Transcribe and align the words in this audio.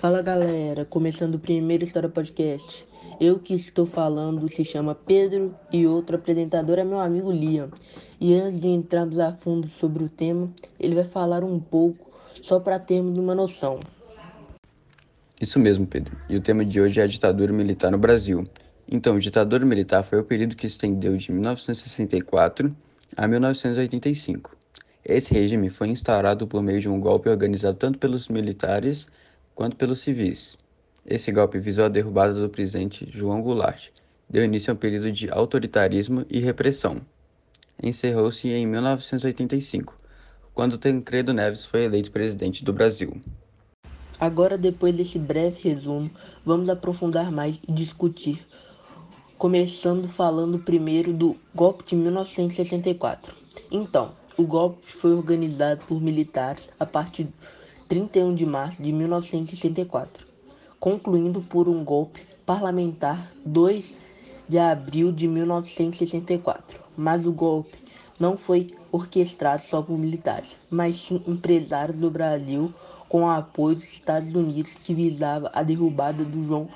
Fala 0.00 0.22
galera, 0.22 0.86
começando 0.86 1.34
o 1.34 1.38
primeiro 1.38 1.84
História 1.84 2.08
Podcast. 2.08 2.86
Eu 3.20 3.38
que 3.38 3.52
estou 3.52 3.84
falando 3.84 4.50
se 4.50 4.64
chama 4.64 4.94
Pedro 4.94 5.54
e 5.70 5.86
outro 5.86 6.16
apresentador 6.16 6.78
é 6.78 6.84
meu 6.84 6.98
amigo 6.98 7.30
Liam. 7.30 7.68
E 8.18 8.34
antes 8.34 8.58
de 8.58 8.68
entrarmos 8.68 9.18
a 9.18 9.30
fundo 9.30 9.68
sobre 9.68 10.02
o 10.02 10.08
tema, 10.08 10.50
ele 10.78 10.94
vai 10.94 11.04
falar 11.04 11.44
um 11.44 11.60
pouco 11.60 12.10
só 12.40 12.58
para 12.58 12.78
termos 12.78 13.18
uma 13.18 13.34
noção. 13.34 13.78
Isso 15.38 15.60
mesmo, 15.60 15.86
Pedro. 15.86 16.16
E 16.30 16.34
o 16.34 16.40
tema 16.40 16.64
de 16.64 16.80
hoje 16.80 16.98
é 16.98 17.04
a 17.04 17.06
ditadura 17.06 17.52
militar 17.52 17.92
no 17.92 17.98
Brasil. 17.98 18.44
Então, 18.90 19.18
ditadura 19.18 19.66
militar 19.66 20.02
foi 20.02 20.18
o 20.18 20.24
período 20.24 20.56
que 20.56 20.66
estendeu 20.66 21.14
de 21.14 21.30
1964 21.30 22.74
a 23.14 23.28
1985. 23.28 24.56
Esse 25.04 25.34
regime 25.34 25.68
foi 25.68 25.88
instaurado 25.88 26.46
por 26.46 26.62
meio 26.62 26.80
de 26.80 26.88
um 26.88 26.98
golpe 26.98 27.28
organizado 27.28 27.76
tanto 27.76 27.98
pelos 27.98 28.30
militares 28.30 29.06
quanto 29.60 29.76
pelos 29.76 29.98
civis. 29.98 30.56
Esse 31.04 31.30
golpe 31.30 31.58
visou 31.58 31.84
a 31.84 31.88
derrubada 31.90 32.32
do 32.32 32.48
presidente 32.48 33.06
João 33.12 33.42
Goulart, 33.42 33.88
deu 34.26 34.42
início 34.42 34.70
a 34.70 34.74
um 34.74 34.76
período 34.78 35.12
de 35.12 35.30
autoritarismo 35.30 36.24
e 36.30 36.40
repressão. 36.40 37.02
Encerrou-se 37.82 38.48
em 38.48 38.66
1985, 38.66 39.94
quando 40.54 40.78
Tancredo 40.78 41.34
Neves 41.34 41.66
foi 41.66 41.84
eleito 41.84 42.10
presidente 42.10 42.64
do 42.64 42.72
Brasil. 42.72 43.20
Agora, 44.18 44.56
depois 44.56 44.94
desse 44.94 45.18
breve 45.18 45.68
resumo, 45.68 46.10
vamos 46.42 46.70
aprofundar 46.70 47.30
mais 47.30 47.60
e 47.68 47.70
discutir, 47.70 48.42
começando 49.36 50.08
falando 50.08 50.58
primeiro 50.58 51.12
do 51.12 51.36
golpe 51.54 51.84
de 51.84 51.96
1964. 51.96 53.34
Então, 53.70 54.14
o 54.38 54.42
golpe 54.42 54.90
foi 54.90 55.12
organizado 55.12 55.84
por 55.84 56.00
militares 56.00 56.66
a 56.78 56.86
partir 56.86 57.28
31 57.90 58.36
de 58.36 58.46
março 58.46 58.80
de 58.80 58.92
1964, 58.92 60.24
concluindo 60.78 61.40
por 61.40 61.68
um 61.68 61.82
golpe 61.82 62.24
parlamentar 62.46 63.32
2 63.44 63.92
de 64.48 64.60
abril 64.60 65.10
de 65.10 65.26
1964. 65.26 66.78
Mas 66.96 67.26
o 67.26 67.32
golpe 67.32 67.76
não 68.16 68.36
foi 68.36 68.68
orquestrado 68.92 69.64
só 69.64 69.82
por 69.82 69.98
militares, 69.98 70.56
mas 70.70 71.02
sim 71.02 71.20
empresários 71.26 71.98
do 71.98 72.08
Brasil 72.08 72.72
com 73.08 73.24
o 73.24 73.28
apoio 73.28 73.74
dos 73.74 73.88
Estados 73.88 74.32
Unidos 74.36 74.72
que 74.84 74.94
visava 74.94 75.50
a 75.52 75.64
derrubada 75.64 76.24
do 76.24 76.44
João 76.44 76.68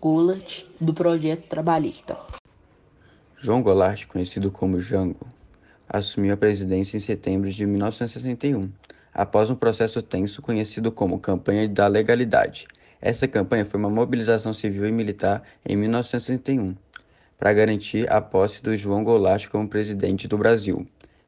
Goulart 0.00 0.64
do 0.80 0.92
projeto 0.92 1.46
trabalhista. 1.46 2.18
João 3.36 3.62
Goulart, 3.62 4.08
conhecido 4.08 4.50
como 4.50 4.80
Jango, 4.80 5.24
assumiu 5.88 6.34
a 6.34 6.36
presidência 6.36 6.96
em 6.96 7.00
setembro 7.00 7.48
de 7.48 7.64
1961 7.64 8.68
após 9.12 9.50
um 9.50 9.54
processo 9.54 10.00
tenso 10.00 10.40
conhecido 10.40 10.90
como 10.90 11.18
Campanha 11.18 11.68
da 11.68 11.86
Legalidade. 11.86 12.66
Essa 13.00 13.26
campanha 13.26 13.64
foi 13.64 13.80
uma 13.80 13.90
mobilização 13.90 14.52
civil 14.52 14.86
e 14.86 14.92
militar 14.92 15.42
em 15.66 15.76
1961 15.76 16.76
para 17.36 17.52
garantir 17.52 18.10
a 18.10 18.20
posse 18.20 18.62
do 18.62 18.76
João 18.76 19.02
Goulart 19.02 19.48
como 19.48 19.68
presidente 19.68 20.28
do 20.28 20.38
Brasil, 20.38 20.86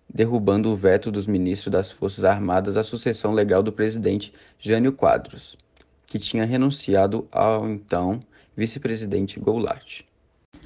derrubando 0.09 0.71
o 0.71 0.77
veto 0.77 1.11
dos 1.11 1.27
ministros 1.27 1.73
das 1.73 1.91
Forças 1.91 2.25
Armadas 2.25 2.77
à 2.77 2.85
sucessão 2.85 3.33
legal 3.33 3.63
do 3.63 3.73
presidente 3.73 4.33
Jânio 4.59 4.93
Quadros, 4.93 5.59
que 6.07 6.19
tinha 6.19 6.45
renunciado 6.45 7.27
ao 7.33 7.69
então 7.69 8.21
vice-presidente 8.57 9.41
Goulart. 9.41 10.03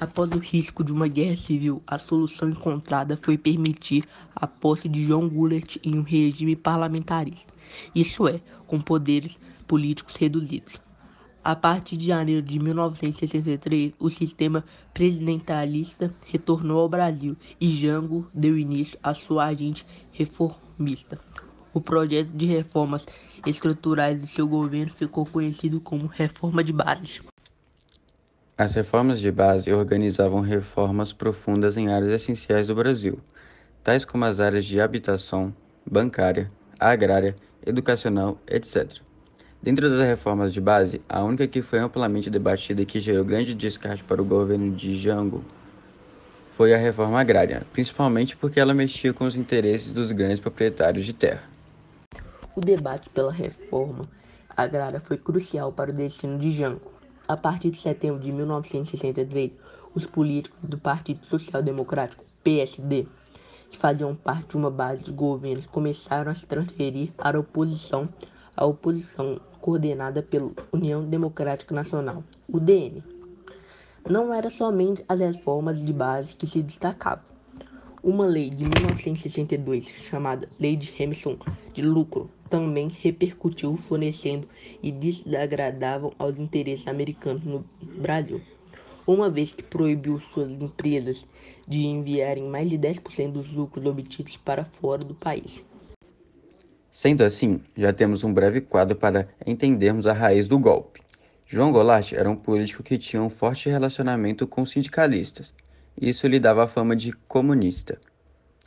Após 0.00 0.30
o 0.30 0.38
risco 0.38 0.84
de 0.84 0.92
uma 0.92 1.08
guerra 1.08 1.36
civil, 1.36 1.82
a 1.84 1.98
solução 1.98 2.48
encontrada 2.48 3.18
foi 3.20 3.36
permitir 3.36 4.05
a 4.34 4.46
posse 4.46 4.88
de 4.88 5.05
João 5.05 5.28
Goulart 5.28 5.77
em 5.82 5.98
um 5.98 6.02
regime 6.02 6.55
parlamentarista, 6.55 7.52
isso 7.92 8.28
é, 8.28 8.40
com 8.64 8.80
poderes 8.80 9.36
políticos 9.66 10.14
reduzidos. 10.14 10.80
A 11.42 11.56
partir 11.56 11.96
de 11.96 12.06
janeiro 12.06 12.42
de 12.42 12.60
1963, 12.60 13.94
o 13.98 14.08
sistema 14.08 14.64
presidencialista 14.94 16.14
retornou 16.27 16.78
ao 16.78 16.88
Brasil 16.88 17.36
e 17.60 17.74
Jango 17.77 18.28
deu 18.33 18.56
início 18.56 18.96
à 19.02 19.14
sua 19.14 19.46
agente 19.46 19.84
reformista. 20.12 21.18
O 21.74 21.80
projeto 21.80 22.28
de 22.28 22.46
reformas 22.46 23.05
estruturais 23.44 24.20
do 24.20 24.28
seu 24.28 24.46
governo 24.46 24.92
ficou 24.92 25.27
conhecido 25.27 25.80
como 25.80 26.06
Reforma 26.06 26.62
de 26.62 26.73
Base. 26.73 27.20
As 28.61 28.74
reformas 28.74 29.20
de 29.20 29.30
base 29.30 29.73
organizavam 29.73 30.41
reformas 30.41 31.13
profundas 31.13 31.77
em 31.77 31.92
áreas 31.92 32.11
essenciais 32.11 32.67
do 32.67 32.74
Brasil, 32.74 33.20
tais 33.85 34.05
como 34.05 34.24
as 34.24 34.41
áreas 34.41 34.64
de 34.64 34.80
habitação, 34.80 35.55
bancária, 35.89 36.51
agrária, 36.77 37.36
educacional, 37.64 38.36
etc. 38.48 38.98
Dentro 39.63 39.89
das 39.89 40.01
reformas 40.01 40.52
de 40.52 40.61
base, 40.61 41.01
a 41.08 41.23
única 41.23 41.47
que 41.47 41.63
foi 41.63 41.79
amplamente 41.79 42.29
debatida 42.29 42.83
e 42.83 42.86
que 42.86 42.98
gerou 42.98 43.24
grande 43.24 43.55
descarte 43.55 44.02
para 44.02 44.20
o 44.20 44.24
governo 44.24 44.74
de 44.74 45.01
Jango 45.01 45.45
foi 46.51 46.74
a 46.74 46.79
reforma 46.79 47.20
agrária, 47.20 47.64
principalmente 47.73 48.36
porque 48.36 48.58
ela 48.58 48.74
mexia 48.74 49.13
com 49.13 49.24
os 49.24 49.36
interesses 49.36 49.92
dos 49.92 50.11
grandes 50.11 50.41
proprietários 50.41 51.07
de 51.07 51.13
terra. 51.13 51.45
O 52.57 52.61
debate 52.61 53.08
pela 53.11 53.30
reforma 53.30 54.08
agrária 54.57 54.98
foi 54.98 55.17
crucial 55.17 55.70
para 55.70 55.92
o 55.92 55.95
destino 55.95 56.36
de 56.36 56.51
Jango. 56.51 56.98
A 57.28 57.36
partir 57.36 57.70
de 57.70 57.83
setembro 57.83 58.22
de 58.22 58.33
1963, 58.33 59.50
os 59.94 60.06
políticos 60.06 60.58
do 60.62 60.78
Partido 60.78 61.27
Social 61.27 61.62
Democrático, 61.62 62.24
PSD, 62.42 63.06
que 63.70 63.77
faziam 63.77 64.14
parte 64.14 64.48
de 64.48 64.56
uma 64.56 64.70
base 64.70 65.02
de 65.02 65.12
governos, 65.12 65.67
começaram 65.67 66.33
a 66.33 66.34
se 66.34 66.46
transferir 66.46 67.12
para 67.12 67.36
a 67.36 67.40
oposição, 67.42 68.08
a 68.56 68.64
oposição 68.64 69.38
coordenada 69.61 70.22
pela 70.22 70.50
União 70.72 71.05
Democrática 71.05 71.74
Nacional, 71.74 72.24
UDN. 72.50 73.05
Não 74.08 74.33
era 74.33 74.50
somente 74.50 75.05
as 75.06 75.18
reformas 75.18 75.78
de 75.84 75.92
base 75.92 76.34
que 76.34 76.46
se 76.46 76.62
destacavam. 76.62 77.24
Uma 78.02 78.24
lei 78.24 78.48
de 78.48 78.64
1962, 78.64 79.84
chamada 79.84 80.48
Lei 80.58 80.77
de 80.77 80.90
Remissão 80.92 81.38
de 81.74 81.83
Lucro, 81.83 82.30
também 82.48 82.89
repercutiu 82.89 83.77
fornecendo 83.77 84.48
e 84.83 84.91
desagradavam 84.91 86.13
aos 86.19 86.39
interesses 86.39 86.86
americanos 86.86 87.45
no 87.45 87.64
Brasil, 87.81 88.41
uma 89.07 89.31
vez 89.31 89.53
que 89.53 89.63
proibiu 89.63 90.20
suas 90.33 90.51
empresas 90.51 91.27
de 91.67 91.85
enviarem 91.85 92.45
mais 92.45 92.69
de 92.69 92.79
10% 92.79 93.33
dos 93.33 93.53
lucros 93.53 93.85
obtidos 93.86 94.36
para 94.36 94.64
fora 94.64 95.05
do 95.05 95.14
país. 95.14 95.63
Sendo 96.91 97.23
assim, 97.23 97.61
já 97.77 97.92
temos 97.92 98.25
um 98.25 98.33
breve 98.33 98.61
quadro 98.61 98.97
para 98.97 99.29
entendermos 99.47 100.07
a 100.07 100.13
raiz 100.13 100.48
do 100.48 100.59
golpe. 100.59 101.01
João 101.47 101.73
Goulart 101.73 102.13
era 102.13 102.29
um 102.29 102.36
político 102.36 102.83
que 102.83 102.98
tinha 102.98 103.23
um 103.23 103.30
forte 103.30 103.70
relacionamento 103.70 104.47
com 104.47 104.67
sindicalistas. 104.67 105.55
Isso 106.01 106.27
lhe 106.27 106.39
dava 106.39 106.65
a 106.65 106.67
fama 106.67 106.95
de 106.95 107.13
comunista. 107.13 107.98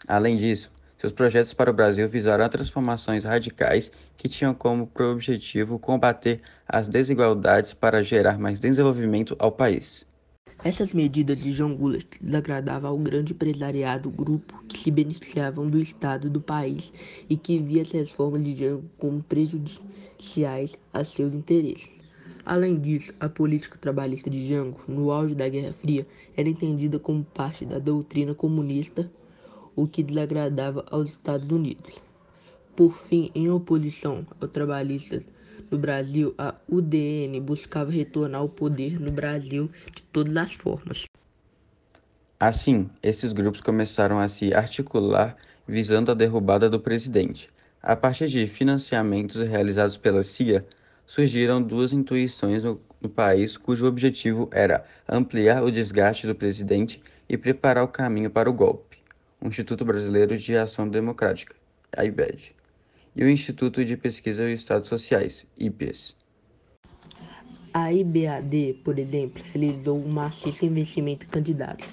Além 0.07 0.35
disso, 0.35 0.71
seus 1.01 1.11
projetos 1.11 1.51
para 1.51 1.71
o 1.71 1.73
Brasil 1.73 2.07
visaram 2.07 2.47
transformações 2.47 3.23
radicais 3.23 3.91
que 4.15 4.29
tinham 4.29 4.53
como 4.53 4.87
objetivo 4.99 5.79
combater 5.79 6.41
as 6.67 6.87
desigualdades 6.87 7.73
para 7.73 8.03
gerar 8.03 8.37
mais 8.37 8.59
desenvolvimento 8.59 9.35
ao 9.39 9.51
país. 9.51 10.05
Essas 10.63 10.93
medidas 10.93 11.39
de 11.39 11.49
João 11.49 11.75
Goulart 11.75 12.05
desagradavam 12.21 12.91
ao 12.91 12.97
grande 12.99 13.33
empresariado 13.33 14.11
grupo 14.11 14.63
que 14.65 14.77
se 14.77 14.91
beneficiavam 14.91 15.67
do 15.67 15.79
Estado 15.79 16.29
do 16.29 16.39
país 16.39 16.93
e 17.27 17.35
que 17.35 17.57
via 17.57 17.81
as 17.81 17.89
reformas 17.89 18.43
de 18.43 18.55
Jango 18.55 18.85
como 18.99 19.23
prejudiciais 19.23 20.77
a 20.93 21.03
seus 21.03 21.33
interesses. 21.33 21.89
Além 22.45 22.79
disso, 22.79 23.11
a 23.19 23.27
política 23.27 23.75
trabalhista 23.79 24.29
de 24.29 24.47
Jango, 24.47 24.79
no 24.87 25.09
auge 25.09 25.33
da 25.33 25.49
Guerra 25.49 25.73
Fria, 25.81 26.05
era 26.37 26.47
entendida 26.47 26.99
como 26.99 27.23
parte 27.23 27.65
da 27.65 27.79
doutrina 27.79 28.35
comunista 28.35 29.09
o 29.75 29.87
que 29.87 30.03
desagradava 30.03 30.85
aos 30.89 31.11
Estados 31.11 31.49
Unidos. 31.49 31.95
Por 32.75 32.97
fim, 33.07 33.31
em 33.35 33.49
oposição 33.49 34.25
ao 34.39 34.47
trabalhista 34.47 35.23
no 35.69 35.77
Brasil, 35.77 36.33
a 36.37 36.55
UDN 36.67 37.39
buscava 37.39 37.91
retornar 37.91 38.41
ao 38.41 38.49
poder 38.49 38.99
no 38.99 39.11
Brasil 39.11 39.69
de 39.95 40.03
todas 40.03 40.35
as 40.35 40.53
formas. 40.53 41.05
Assim, 42.39 42.89
esses 43.03 43.33
grupos 43.33 43.61
começaram 43.61 44.19
a 44.19 44.27
se 44.27 44.53
articular 44.53 45.37
visando 45.67 46.11
a 46.11 46.15
derrubada 46.15 46.69
do 46.69 46.79
presidente. 46.79 47.49
A 47.81 47.95
partir 47.95 48.27
de 48.27 48.47
financiamentos 48.47 49.35
realizados 49.47 49.97
pela 49.97 50.23
CIA, 50.23 50.65
surgiram 51.05 51.61
duas 51.61 51.93
intuições 51.93 52.63
no, 52.63 52.79
no, 52.99 53.09
país 53.09 53.57
cujo 53.57 53.85
objetivo 53.85 54.49
era 54.51 54.83
ampliar 55.07 55.63
o 55.63 55.71
desgaste 55.71 56.25
do 56.25 56.35
presidente 56.35 57.01
e 57.27 57.37
preparar 57.37 57.83
o 57.83 57.87
caminho 57.87 58.29
para 58.29 58.49
o 58.49 58.53
golpe 58.53 58.90
Instituto 59.47 59.83
Brasileiro 59.83 60.37
de 60.37 60.55
Ação 60.55 60.87
Democrática, 60.87 61.55
IBED, 61.97 62.55
e 63.15 63.23
o 63.23 63.29
Instituto 63.29 63.83
de 63.83 63.97
Pesquisa 63.97 64.49
e 64.49 64.53
Estados 64.53 64.87
Sociais, 64.87 65.45
IPES. 65.57 66.15
A 67.73 67.91
IBAD, 67.91 68.81
por 68.83 68.99
exemplo, 68.99 69.41
realizou 69.53 69.97
um 69.97 70.09
maciço 70.09 70.65
investimento 70.65 71.25
em 71.25 71.29
candidatos 71.29 71.87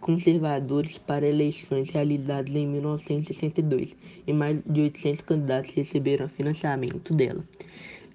conservadores 0.00 0.98
para 0.98 1.26
eleições 1.26 1.90
realizadas 1.90 2.54
em 2.54 2.66
1962 2.66 3.94
e 4.26 4.32
mais 4.32 4.58
de 4.66 4.80
800 4.80 5.20
candidatos 5.22 5.72
receberam 5.74 6.28
financiamento 6.28 7.14
dela. 7.14 7.44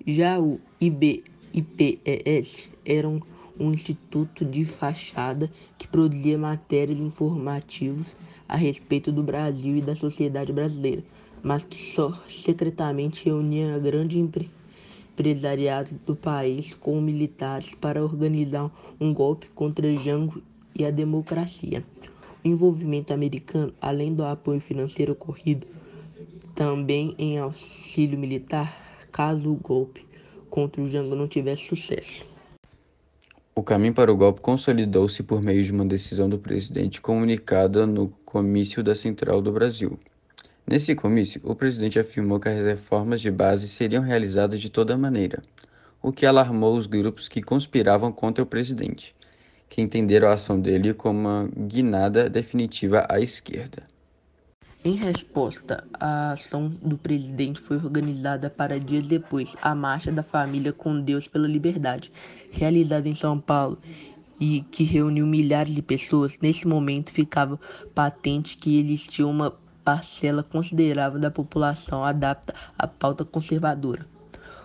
Já 0.05 0.39
o 0.39 0.59
IBIPES 0.81 2.69
era 2.85 3.07
um, 3.07 3.19
um 3.59 3.71
instituto 3.71 4.43
de 4.43 4.65
fachada 4.65 5.49
que 5.77 5.87
produzia 5.87 6.37
matérias 6.37 6.99
informativos 6.99 8.17
a 8.47 8.55
respeito 8.55 9.11
do 9.11 9.23
Brasil 9.23 9.77
e 9.77 9.81
da 9.81 9.95
sociedade 9.95 10.53
brasileira, 10.53 11.03
mas 11.41 11.63
que 11.63 11.93
só 11.93 12.11
secretamente 12.29 13.25
reunia 13.25 13.79
grande 13.79 14.19
empresariado 14.19 15.89
do 16.05 16.15
país 16.15 16.73
com 16.73 16.99
militares 17.01 17.73
para 17.75 18.03
organizar 18.03 18.71
um 18.99 19.13
golpe 19.13 19.47
contra 19.55 19.97
Jango 19.99 20.41
e 20.73 20.85
a 20.85 20.91
democracia. 20.91 21.83
O 22.43 22.47
envolvimento 22.47 23.13
americano, 23.13 23.73
além 23.81 24.13
do 24.13 24.23
apoio 24.23 24.59
financeiro 24.59 25.13
ocorrido, 25.13 25.65
também 26.53 27.15
em 27.17 27.37
auxílio 27.37 28.17
militar, 28.17 29.07
caso 29.11 29.51
o 29.51 29.55
golpe 29.55 30.05
contra 30.49 30.81
o 30.81 30.87
Jango 30.87 31.15
não 31.15 31.27
tivesse 31.27 31.67
sucesso. 31.67 32.34
O 33.57 33.63
caminho 33.63 33.93
para 33.93 34.11
o 34.11 34.17
golpe 34.17 34.41
consolidou-se 34.41 35.23
por 35.23 35.41
meio 35.41 35.63
de 35.63 35.71
uma 35.71 35.85
decisão 35.85 36.27
do 36.27 36.37
presidente 36.37 36.99
comunicada 36.99 37.87
no 37.87 38.09
comício 38.25 38.83
da 38.83 38.93
Central 38.93 39.41
do 39.41 39.49
Brasil. 39.49 39.97
Nesse 40.67 40.93
comício, 40.93 41.39
o 41.41 41.55
presidente 41.55 41.97
afirmou 41.97 42.37
que 42.37 42.49
as 42.49 42.59
reformas 42.59 43.21
de 43.21 43.31
base 43.31 43.69
seriam 43.69 44.03
realizadas 44.03 44.59
de 44.59 44.69
toda 44.69 44.97
maneira, 44.97 45.41
o 46.01 46.11
que 46.11 46.25
alarmou 46.25 46.75
os 46.75 46.85
grupos 46.85 47.29
que 47.29 47.41
conspiravam 47.41 48.11
contra 48.11 48.43
o 48.43 48.45
presidente, 48.45 49.13
que 49.69 49.81
entenderam 49.81 50.27
a 50.27 50.33
ação 50.33 50.59
dele 50.59 50.93
como 50.93 51.17
uma 51.17 51.49
guinada 51.55 52.29
definitiva 52.29 53.07
à 53.09 53.21
esquerda. 53.21 53.83
Em 54.85 54.93
resposta, 54.93 55.83
a 55.93 56.33
ação 56.33 56.69
do 56.69 56.95
presidente 56.95 57.59
foi 57.59 57.77
organizada 57.77 58.51
para 58.51 58.79
dias 58.79 59.07
depois 59.07 59.55
a 59.59 59.73
Marcha 59.73 60.11
da 60.11 60.21
Família 60.21 60.71
com 60.71 61.01
Deus 61.01 61.27
pela 61.27 61.47
Liberdade, 61.47 62.11
realizada 62.57 63.07
em 63.07 63.15
São 63.15 63.39
Paulo 63.39 63.77
e 64.39 64.61
que 64.71 64.83
reuniu 64.83 65.25
milhares 65.25 65.73
de 65.73 65.81
pessoas. 65.81 66.37
Nesse 66.41 66.67
momento 66.67 67.11
ficava 67.11 67.59
patente 67.93 68.57
que 68.57 68.79
existia 68.79 69.27
uma 69.27 69.53
parcela 69.83 70.43
considerável 70.43 71.19
da 71.19 71.29
população 71.29 72.03
adapta 72.03 72.53
à 72.77 72.87
pauta 72.87 73.23
conservadora. 73.23 74.05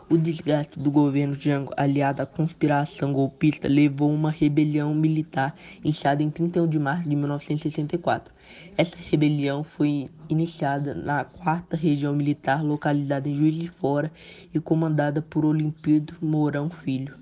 O 0.09 0.19
desgaste 0.19 0.81
do 0.81 0.91
governo 0.91 1.35
Jango, 1.35 1.73
aliado 1.77 2.21
à 2.21 2.27
conspiração 2.27 3.13
golpista, 3.13 3.69
levou 3.69 4.11
a 4.11 4.15
uma 4.15 4.31
rebelião 4.33 4.93
militar 4.93 5.55
iniciada 5.85 6.21
em 6.21 6.31
31 6.31 6.67
de 6.67 6.81
março 6.81 7.09
de 7.09 7.15
1964. 7.15 8.35
Essa 8.77 8.97
rebelião 8.99 9.63
foi 9.63 10.09
iniciada 10.29 10.95
na 10.95 11.25
quarta 11.25 11.77
região 11.77 12.13
militar 12.13 12.65
localizada 12.65 13.29
em 13.29 13.35
Juiz 13.35 13.55
de 13.55 13.69
Fora 13.69 14.11
e 14.53 14.59
comandada 14.59 15.23
por 15.23 15.45
Olimpíado 15.45 16.17
Mourão 16.21 16.69
Filho. 16.69 17.20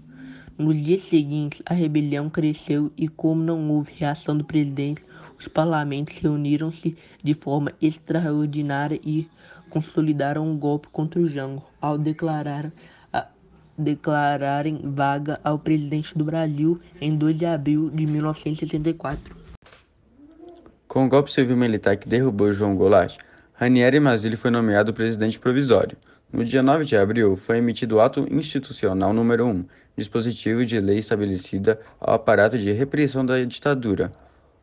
Nos 0.59 0.83
dias 0.83 1.03
seguintes, 1.03 1.63
a 1.65 1.73
rebelião 1.73 2.29
cresceu 2.29 2.91
e, 2.97 3.07
como 3.07 3.41
não 3.45 3.71
houve 3.71 3.93
reação 3.97 4.37
do 4.37 4.43
presidente, 4.43 5.05
os 5.39 5.47
parlamentos 5.47 6.17
reuniram-se 6.19 6.97
de 7.23 7.33
forma 7.33 7.73
extraordinária 7.81 8.99
e 9.05 9.29
consolidaram 9.71 10.51
um 10.51 10.59
golpe 10.59 10.89
contra 10.89 11.21
o 11.21 11.27
Jango 11.27 11.63
ao 11.81 11.97
declarar 11.97 12.73
declararem 13.79 14.81
vaga 14.83 15.39
ao 15.45 15.57
presidente 15.57 16.19
do 16.19 16.25
Brasil 16.25 16.81
em 17.01 17.17
2 17.17 17.39
de 17.39 17.47
abril 17.47 17.89
de 17.91 18.05
1974. 18.05 19.37
Com 20.89 21.07
o 21.07 21.09
golpe 21.09 21.31
civil-militar 21.31 21.97
que 21.97 22.09
derrubou 22.09 22.51
João 22.51 22.75
Goulart, 22.75 23.17
Ranieri 23.55 24.01
Mazzilli 24.01 24.37
foi 24.37 24.51
nomeado 24.51 24.93
presidente 24.93 25.39
provisório. 25.39 25.97
No 26.31 26.45
dia 26.45 26.63
9 26.63 26.85
de 26.85 26.95
abril, 26.95 27.37
foi 27.37 27.57
emitido 27.57 27.97
o 27.97 28.01
Ato 28.01 28.27
Institucional 28.31 29.15
número 29.15 29.47
1, 29.47 29.65
dispositivo 29.97 30.63
de 30.63 30.79
lei 30.79 30.99
estabelecida 30.99 31.81
ao 31.99 32.17
aparato 32.17 32.59
de 32.59 32.71
repressão 32.71 33.25
da 33.25 33.43
ditadura. 33.43 34.13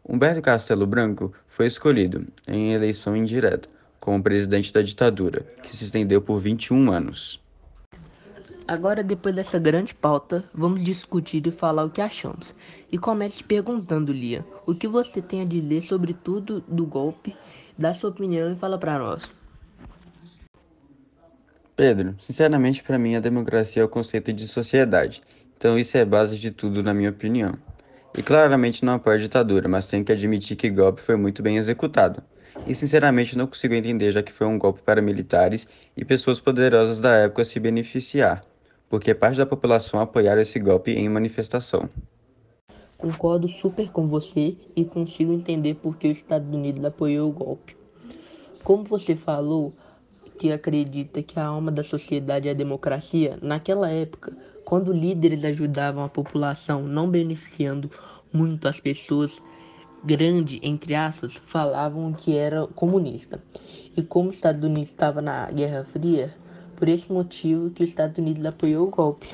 Humberto 0.08 0.44
Castelo 0.44 0.86
Branco 0.86 1.34
foi 1.48 1.66
escolhido, 1.66 2.28
em 2.48 2.74
eleição 2.74 3.18
indireta, 3.18 3.68
como 4.00 4.22
presidente 4.22 4.72
da 4.72 4.84
ditadura, 4.84 5.42
que 5.64 5.76
se 5.76 5.86
estendeu 5.86 6.22
por 6.22 6.40
21 6.40 6.92
anos. 6.92 7.42
Agora, 8.68 9.04
depois 9.04 9.34
dessa 9.34 9.58
grande 9.58 9.96
pauta, 9.96 10.44
vamos 10.54 10.84
discutir 10.84 11.48
e 11.48 11.52
falar 11.52 11.84
o 11.84 11.90
que 11.90 12.02
achamos. 12.02 12.54
E 12.92 12.98
comece 13.00 13.44
perguntando, 13.44 14.14
Lia, 14.14 14.46
o 14.68 14.76
que 14.76 14.88
você 14.88 15.20
tem 15.20 15.42
a 15.42 15.46
dizer 15.46 15.82
sobre 15.82 16.14
tudo 16.14 16.62
do 16.68 16.86
golpe, 16.86 17.36
dá 17.76 17.92
sua 17.92 18.12
opinião 18.12 18.54
e 18.54 18.56
fala 18.56 18.78
para 18.78 19.00
nós. 19.00 19.34
Pedro, 21.76 22.16
sinceramente, 22.20 22.82
para 22.82 22.98
mim 22.98 23.16
a 23.16 23.20
democracia 23.20 23.82
é 23.82 23.86
o 23.86 23.90
conceito 23.90 24.32
de 24.32 24.48
sociedade, 24.48 25.22
então 25.58 25.78
isso 25.78 25.98
é 25.98 26.06
base 26.06 26.38
de 26.38 26.50
tudo, 26.50 26.82
na 26.82 26.94
minha 26.94 27.10
opinião. 27.10 27.52
E 28.18 28.24
claramente 28.24 28.86
não 28.86 28.94
apoio 28.94 29.18
a 29.18 29.20
ditadura, 29.20 29.68
mas 29.68 29.88
tenho 29.88 30.06
que 30.06 30.12
admitir 30.12 30.56
que 30.56 30.70
o 30.70 30.74
golpe 30.74 31.02
foi 31.02 31.18
muito 31.18 31.44
bem 31.44 31.58
executado. 31.58 32.24
E 32.66 32.74
sinceramente 32.74 33.38
não 33.38 33.46
consigo 33.46 33.74
entender, 33.74 34.14
já 34.14 34.24
que 34.24 34.32
foi 34.32 34.48
um 34.48 34.58
golpe 34.58 34.82
para 34.82 35.02
militares 35.02 35.68
e 35.98 36.06
pessoas 36.06 36.40
poderosas 36.40 37.02
da 37.02 37.14
época 37.16 37.44
se 37.44 37.60
beneficiar, 37.60 38.40
porque 38.90 39.14
parte 39.14 39.38
da 39.38 39.46
população 39.46 40.00
apoiaram 40.00 40.42
esse 40.42 40.58
golpe 40.58 40.92
em 40.92 41.10
manifestação. 41.10 41.90
Concordo 42.98 43.50
super 43.50 43.92
com 43.92 44.08
você 44.08 44.56
e 44.74 44.86
consigo 44.86 45.34
entender 45.34 45.74
por 45.76 45.98
que 45.98 46.08
os 46.08 46.18
Estados 46.18 46.48
Unidos 46.48 46.86
apoiou 46.86 47.30
o 47.30 47.34
golpe. 47.34 47.76
Como 48.64 48.86
você 48.86 49.16
falou, 49.16 49.74
que 50.38 50.52
acredita 50.52 51.24
que 51.24 51.40
a 51.40 51.46
alma 51.46 51.72
da 51.72 51.84
sociedade 51.84 52.48
é 52.48 52.52
a 52.52 52.56
democracia, 52.56 53.38
naquela 53.42 53.90
época, 53.90 54.36
quando 54.64 54.92
líderes 54.92 55.44
ajudavam 55.44 56.04
a 56.04 56.10
população, 56.10 56.84
não 56.84 57.10
beneficiando 57.10 57.90
muito 58.32 58.68
as 58.68 58.80
pessoas, 58.80 59.42
grande, 60.04 60.60
entre 60.62 60.94
aspas, 60.94 61.36
falavam 61.36 62.14
que 62.14 62.36
era 62.36 62.68
comunista. 62.68 63.42
E 63.96 64.04
como 64.04 64.30
os 64.30 64.36
Estados 64.36 64.64
Unidos 64.64 64.92
estava 64.92 65.22
na 65.22 65.50
Guerra 65.52 65.86
Fria, 65.86 66.34
por 66.76 66.88
esse 66.88 67.12
motivo 67.12 67.70
que 67.70 67.84
os 67.84 67.90
Estados 67.90 68.18
Unidos 68.18 68.46
apoiou 68.46 68.88
o 68.88 68.92
golpe. 68.92 69.28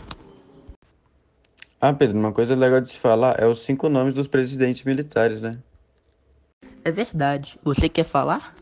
Ah, 1.80 1.92
Pedro, 1.92 2.20
uma 2.20 2.32
coisa 2.32 2.56
legal 2.56 2.80
de 2.80 2.90
se 2.90 2.98
falar 2.98 3.40
é 3.40 3.48
os 3.48 3.60
cinco 3.60 3.90
nomes 3.90 4.14
dos 4.14 4.28
presidentes 4.28 4.84
militares, 4.84 5.42
né? 5.42 5.58
É 6.86 6.92
verdade. 6.92 7.60
Você 7.64 7.90
quer 7.90 8.04
falar? 8.04 8.56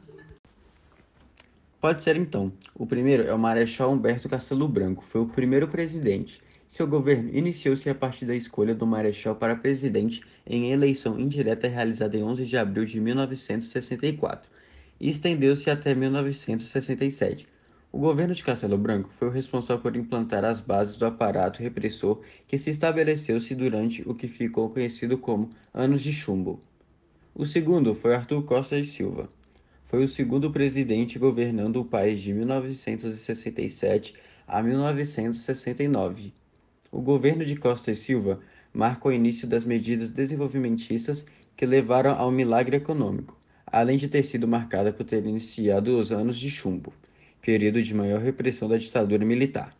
Pode 1.81 2.03
ser 2.03 2.17
então. 2.17 2.51
O 2.75 2.85
primeiro 2.85 3.23
é 3.23 3.33
o 3.33 3.39
Marechal 3.39 3.93
Humberto 3.93 4.27
Castelo 4.27 4.67
Branco, 4.67 5.01
foi 5.01 5.21
o 5.21 5.25
primeiro 5.25 5.65
presidente. 5.65 6.41
Seu 6.67 6.85
governo 6.85 7.29
iniciou-se 7.33 7.89
a 7.89 7.95
partir 7.95 8.25
da 8.25 8.35
escolha 8.35 8.75
do 8.75 8.85
Marechal 8.85 9.33
para 9.37 9.55
presidente 9.55 10.21
em 10.45 10.73
eleição 10.73 11.17
indireta 11.17 11.69
realizada 11.69 12.17
em 12.17 12.23
11 12.23 12.45
de 12.45 12.57
abril 12.57 12.83
de 12.83 12.99
1964 12.99 14.51
e 14.99 15.07
estendeu-se 15.07 15.69
até 15.69 15.95
1967. 15.95 17.47
O 17.93 17.97
governo 17.97 18.35
de 18.35 18.43
Castelo 18.43 18.77
Branco 18.77 19.09
foi 19.17 19.29
o 19.29 19.31
responsável 19.31 19.81
por 19.81 19.95
implantar 19.95 20.43
as 20.43 20.59
bases 20.59 20.97
do 20.97 21.05
aparato 21.05 21.63
repressor 21.63 22.19
que 22.45 22.57
se 22.57 22.71
estabeleceu-se 22.71 23.55
durante 23.55 24.03
o 24.05 24.13
que 24.13 24.27
ficou 24.27 24.69
conhecido 24.69 25.17
como 25.17 25.49
Anos 25.73 26.01
de 26.01 26.11
Chumbo. 26.11 26.59
O 27.33 27.45
segundo 27.45 27.95
foi 27.95 28.13
Arthur 28.13 28.43
Costa 28.43 28.77
e 28.77 28.83
Silva 28.83 29.29
foi 29.89 30.03
o 30.03 30.07
segundo 30.07 30.51
presidente 30.51 31.17
governando 31.17 31.77
o 31.77 31.85
país 31.85 32.21
de 32.21 32.31
1967 32.31 34.13
a 34.47 34.61
1969. 34.61 36.31
O 36.91 37.01
governo 37.01 37.43
de 37.43 37.55
Costa 37.55 37.89
e 37.89 37.95
Silva 37.95 38.39
marca 38.71 39.07
o 39.07 39.11
início 39.11 39.47
das 39.47 39.65
medidas 39.65 40.11
desenvolvimentistas 40.11 41.25
que 41.57 41.65
levaram 41.65 42.11
ao 42.11 42.29
milagre 42.29 42.77
econômico, 42.77 43.35
além 43.65 43.97
de 43.97 44.07
ter 44.07 44.21
sido 44.21 44.47
marcada 44.47 44.93
por 44.93 45.05
ter 45.05 45.25
iniciado 45.25 45.97
os 45.97 46.11
anos 46.11 46.37
de 46.37 46.51
chumbo, 46.51 46.93
período 47.41 47.81
de 47.81 47.95
maior 47.95 48.21
repressão 48.21 48.69
da 48.69 48.77
ditadura 48.77 49.25
militar. 49.25 49.75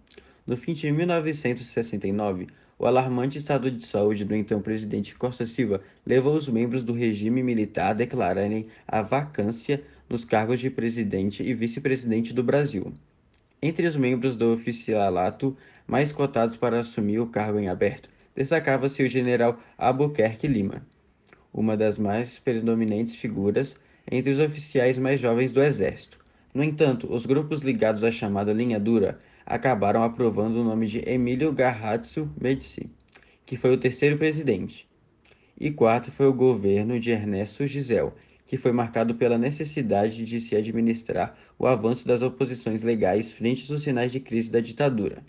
No 0.46 0.58
fim 0.58 0.74
de 0.74 0.92
1969, 0.92 2.48
o 2.80 2.88
alarmante 2.88 3.38
estado 3.38 3.70
de 3.70 3.86
saúde 3.86 4.26
do 4.26 4.34
então 4.34 4.60
presidente 4.60 5.14
Costa 5.14 5.46
Silva 5.46 5.82
levou 6.04 6.34
os 6.34 6.50
membros 6.50 6.82
do 6.82 6.94
regime 6.94 7.44
militar 7.44 7.90
a 7.90 7.94
declararem 7.94 8.68
a 8.88 9.02
vacância 9.04 9.84
nos 10.10 10.26
cargos 10.26 10.60
de 10.60 10.70
presidente 10.70 11.44
e 11.44 11.54
vice-presidente 11.54 12.34
do 12.34 12.44
Brasil. 12.44 12.92
Entre 13.62 13.86
os 13.86 13.96
membros 13.96 14.36
do 14.36 14.52
oficialato 14.52 15.56
mais 15.86 16.12
cotados 16.12 16.58
para 16.58 16.80
assumir 16.80 17.20
o 17.20 17.28
cargo 17.28 17.60
em 17.60 17.70
aberto, 17.70 18.10
destacava-se 18.36 19.04
o 19.04 19.08
general 19.08 19.60
Albuquerque 19.78 20.48
Lima, 20.48 20.82
uma 21.54 21.76
das 21.76 22.00
mais 22.00 22.40
predominantes 22.40 23.16
figuras 23.16 23.76
entre 24.10 24.32
os 24.32 24.40
oficiais 24.40 24.98
mais 24.98 25.20
jovens 25.20 25.52
do 25.52 25.62
Exército. 25.62 26.18
No 26.54 26.64
entanto, 26.64 27.12
os 27.14 27.26
grupos 27.26 27.62
ligados 27.62 28.04
à 28.04 28.10
chamada 28.10 28.52
linha 28.52 28.80
dura 28.80 29.20
acabaram 29.46 30.04
aprovando 30.04 30.62
o 30.62 30.64
nome 30.64 30.88
de 30.88 31.08
Emílio 31.08 31.52
Garratzo 31.52 32.32
Medici, 32.40 32.90
que 33.46 33.58
foi 33.58 33.74
o 33.74 33.78
terceiro 33.78 34.18
presidente. 34.18 34.88
E 35.60 35.70
quarto 35.70 36.12
foi 36.12 36.28
o 36.28 36.34
governo 36.34 37.00
de 37.00 37.12
Ernesto 37.12 37.68
Gisel, 37.68 38.14
que 38.50 38.58
foi 38.58 38.72
marcado 38.72 39.14
pela 39.14 39.38
necessidade 39.38 40.26
de 40.26 40.40
se 40.40 40.56
administrar 40.56 41.38
o 41.60 41.68
avanço 41.68 42.08
das 42.08 42.24
oposições 42.24 42.82
legais 42.82 43.32
frente 43.32 43.72
aos 43.72 43.84
sinais 43.84 44.12
de 44.12 44.20
crise 44.20 44.50
da 44.50 44.60
ditadura. 44.60 45.22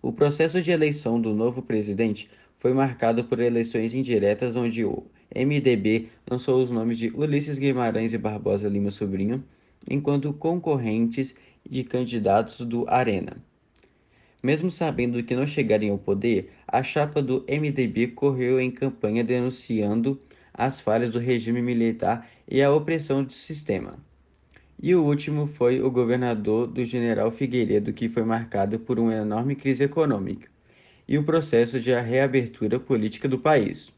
O 0.00 0.12
processo 0.12 0.62
de 0.62 0.70
eleição 0.70 1.20
do 1.20 1.34
novo 1.34 1.60
presidente 1.62 2.30
foi 2.60 2.72
marcado 2.72 3.24
por 3.24 3.40
eleições 3.40 3.92
indiretas 3.92 4.54
onde 4.54 4.84
o 4.84 5.02
MDB 5.34 6.10
lançou 6.30 6.62
os 6.62 6.70
nomes 6.70 6.96
de 6.96 7.08
Ulisses 7.08 7.58
Guimarães 7.58 8.14
e 8.14 8.18
Barbosa 8.18 8.68
Lima 8.68 8.92
Sobrinho 8.92 9.42
enquanto 9.90 10.32
concorrentes 10.32 11.34
de 11.68 11.82
candidatos 11.82 12.60
do 12.60 12.88
Arena. 12.88 13.36
Mesmo 14.40 14.70
sabendo 14.70 15.20
que 15.24 15.34
não 15.34 15.46
chegariam 15.46 15.94
ao 15.94 15.98
poder, 15.98 16.52
a 16.68 16.84
chapa 16.84 17.20
do 17.20 17.44
MDB 17.48 18.08
correu 18.08 18.60
em 18.60 18.70
campanha 18.70 19.24
denunciando 19.24 20.20
as 20.52 20.80
falhas 20.80 21.10
do 21.10 21.18
regime 21.18 21.62
militar 21.62 22.28
e 22.48 22.62
a 22.62 22.72
opressão 22.72 23.24
do 23.24 23.32
sistema. 23.32 23.98
E 24.80 24.94
o 24.94 25.04
último 25.04 25.46
foi 25.46 25.80
o 25.80 25.90
governador 25.90 26.66
do 26.66 26.84
general 26.84 27.30
Figueiredo, 27.30 27.92
que 27.92 28.08
foi 28.08 28.24
marcado 28.24 28.78
por 28.78 28.98
uma 28.98 29.14
enorme 29.14 29.54
crise 29.54 29.84
econômica 29.84 30.48
e 31.06 31.18
o 31.18 31.24
processo 31.24 31.78
de 31.78 31.92
reabertura 31.92 32.80
política 32.80 33.28
do 33.28 33.38
país. 33.38 33.92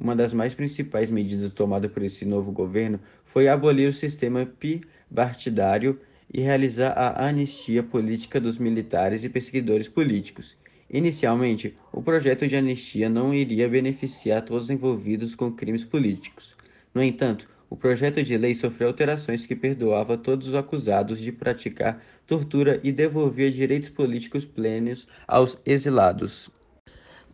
Uma 0.00 0.14
das 0.14 0.32
mais 0.32 0.54
principais 0.54 1.10
medidas 1.10 1.50
tomadas 1.52 1.90
por 1.90 2.02
esse 2.02 2.24
novo 2.24 2.52
governo 2.52 3.00
foi 3.24 3.48
abolir 3.48 3.88
o 3.88 3.92
sistema 3.92 4.48
bipartidário 4.60 5.98
e 6.32 6.40
realizar 6.40 6.92
a 6.92 7.26
anistia 7.26 7.82
política 7.82 8.40
dos 8.40 8.58
militares 8.58 9.24
e 9.24 9.28
perseguidores 9.28 9.88
políticos. 9.88 10.56
Inicialmente, 10.90 11.74
o 11.92 12.00
projeto 12.00 12.48
de 12.48 12.56
anistia 12.56 13.10
não 13.10 13.34
iria 13.34 13.68
beneficiar 13.68 14.42
todos 14.42 14.64
os 14.64 14.70
envolvidos 14.70 15.34
com 15.34 15.52
crimes 15.52 15.84
políticos. 15.84 16.56
No 16.94 17.02
entanto, 17.02 17.46
o 17.68 17.76
projeto 17.76 18.22
de 18.22 18.38
lei 18.38 18.54
sofreu 18.54 18.88
alterações 18.88 19.44
que 19.44 19.54
perdoava 19.54 20.16
todos 20.16 20.48
os 20.48 20.54
acusados 20.54 21.20
de 21.20 21.30
praticar 21.30 22.02
tortura 22.26 22.80
e 22.82 22.90
devolvia 22.90 23.50
direitos 23.50 23.90
políticos 23.90 24.46
plenos 24.46 25.06
aos 25.26 25.58
exilados. 25.66 26.48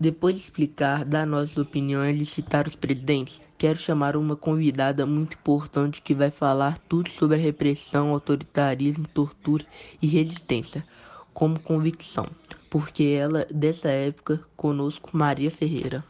Depois 0.00 0.34
de 0.34 0.40
explicar, 0.42 1.04
dar 1.04 1.24
nossas 1.24 1.56
opiniões 1.56 2.20
e 2.20 2.26
citar 2.26 2.66
os 2.66 2.74
presidentes, 2.74 3.40
quero 3.56 3.78
chamar 3.78 4.16
uma 4.16 4.34
convidada 4.34 5.06
muito 5.06 5.34
importante 5.36 6.02
que 6.02 6.12
vai 6.12 6.32
falar 6.32 6.78
tudo 6.88 7.08
sobre 7.10 7.36
a 7.36 7.40
repressão, 7.40 8.10
autoritarismo, 8.10 9.06
tortura 9.06 9.64
e 10.02 10.08
resistência, 10.08 10.84
como 11.32 11.60
convicção, 11.60 12.26
porque 12.74 13.04
ela, 13.04 13.44
dessa 13.44 13.88
época, 13.88 14.44
conosco, 14.56 15.16
Maria 15.16 15.48
Ferreira. 15.48 16.04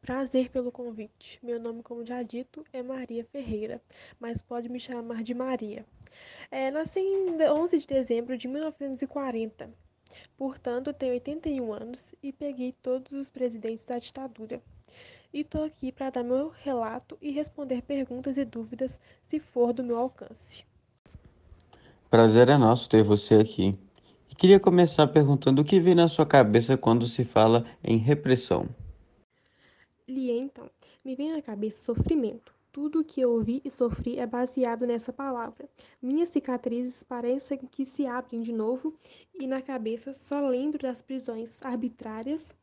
Prazer 0.00 0.48
pelo 0.48 0.70
convite. 0.70 1.40
Meu 1.42 1.58
nome, 1.58 1.82
como 1.82 2.06
já 2.06 2.22
dito, 2.22 2.64
é 2.72 2.80
Maria 2.80 3.24
Ferreira, 3.24 3.82
mas 4.20 4.40
pode 4.40 4.68
me 4.68 4.78
chamar 4.78 5.24
de 5.24 5.34
Maria. 5.34 5.84
É, 6.48 6.70
nasci 6.70 7.00
em 7.00 7.36
11 7.42 7.76
de 7.76 7.88
dezembro 7.88 8.38
de 8.38 8.46
1940 8.46 9.68
Portanto, 10.38 10.92
tenho 10.92 11.14
81 11.14 11.72
anos 11.72 12.14
e 12.22 12.32
peguei 12.32 12.72
todos 12.80 13.10
os 13.10 13.28
presidentes 13.28 13.84
da 13.84 13.98
ditadura. 13.98 14.62
E 15.32 15.40
estou 15.40 15.64
aqui 15.64 15.90
para 15.90 16.10
dar 16.10 16.22
meu 16.22 16.52
relato 16.62 17.18
e 17.20 17.32
responder 17.32 17.82
perguntas 17.82 18.38
e 18.38 18.44
dúvidas 18.44 19.00
se 19.22 19.40
for 19.40 19.72
do 19.72 19.82
meu 19.82 19.98
alcance. 19.98 20.64
Prazer 22.08 22.48
é 22.48 22.56
nosso 22.56 22.88
ter 22.88 23.02
você 23.02 23.34
aqui. 23.34 23.76
Queria 24.36 24.58
começar 24.58 25.06
perguntando 25.06 25.62
o 25.62 25.64
que 25.64 25.80
vem 25.80 25.94
na 25.94 26.08
sua 26.08 26.26
cabeça 26.26 26.76
quando 26.76 27.06
se 27.06 27.24
fala 27.24 27.64
em 27.82 27.96
repressão. 27.96 28.68
Li 30.08 30.30
então, 30.30 30.68
me 31.04 31.14
vem 31.14 31.32
na 31.32 31.40
cabeça 31.40 31.82
sofrimento 31.82 32.54
tudo 32.74 32.98
o 32.98 33.04
que 33.04 33.20
eu 33.20 33.40
vi 33.40 33.62
e 33.64 33.70
sofri 33.70 34.18
é 34.18 34.26
baseado 34.26 34.84
nessa 34.84 35.12
palavra. 35.12 35.68
Minhas 36.02 36.30
cicatrizes 36.30 37.04
parecem 37.04 37.56
que 37.56 37.86
se 37.86 38.04
abrem 38.04 38.42
de 38.42 38.52
novo 38.52 38.92
e 39.32 39.46
na 39.46 39.62
cabeça 39.62 40.12
só 40.12 40.40
lembro 40.40 40.82
das 40.82 41.00
prisões 41.00 41.62
arbitrárias, 41.62 42.56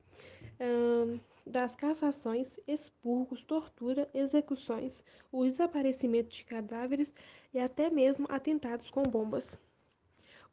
das 1.47 1.77
cassações, 1.77 2.59
expurgos, 2.67 3.41
tortura, 3.41 4.09
execuções, 4.13 5.01
o 5.31 5.45
desaparecimento 5.45 6.35
de 6.35 6.43
cadáveres 6.43 7.13
e 7.53 7.59
até 7.59 7.89
mesmo 7.89 8.27
atentados 8.29 8.89
com 8.89 9.03
bombas. 9.03 9.57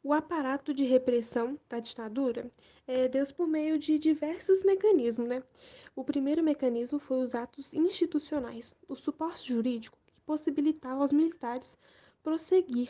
O 0.01 0.13
aparato 0.13 0.73
de 0.73 0.85
repressão 0.85 1.59
da 1.67 1.81
ditadura 1.81 2.49
é 2.87 3.09
Deus 3.09 3.33
por 3.33 3.45
meio 3.45 3.77
de 3.77 3.99
diversos 3.99 4.63
mecanismos, 4.63 5.27
né? 5.27 5.43
O 5.93 6.05
primeiro 6.05 6.41
mecanismo 6.41 6.99
foi 6.99 7.19
os 7.19 7.35
atos 7.35 7.73
institucionais, 7.73 8.77
o 8.87 8.95
suporte 8.95 9.53
jurídico 9.53 9.97
que 10.07 10.13
possibilitava 10.21 11.01
aos 11.01 11.11
militares 11.11 11.77
prosseguir 12.23 12.89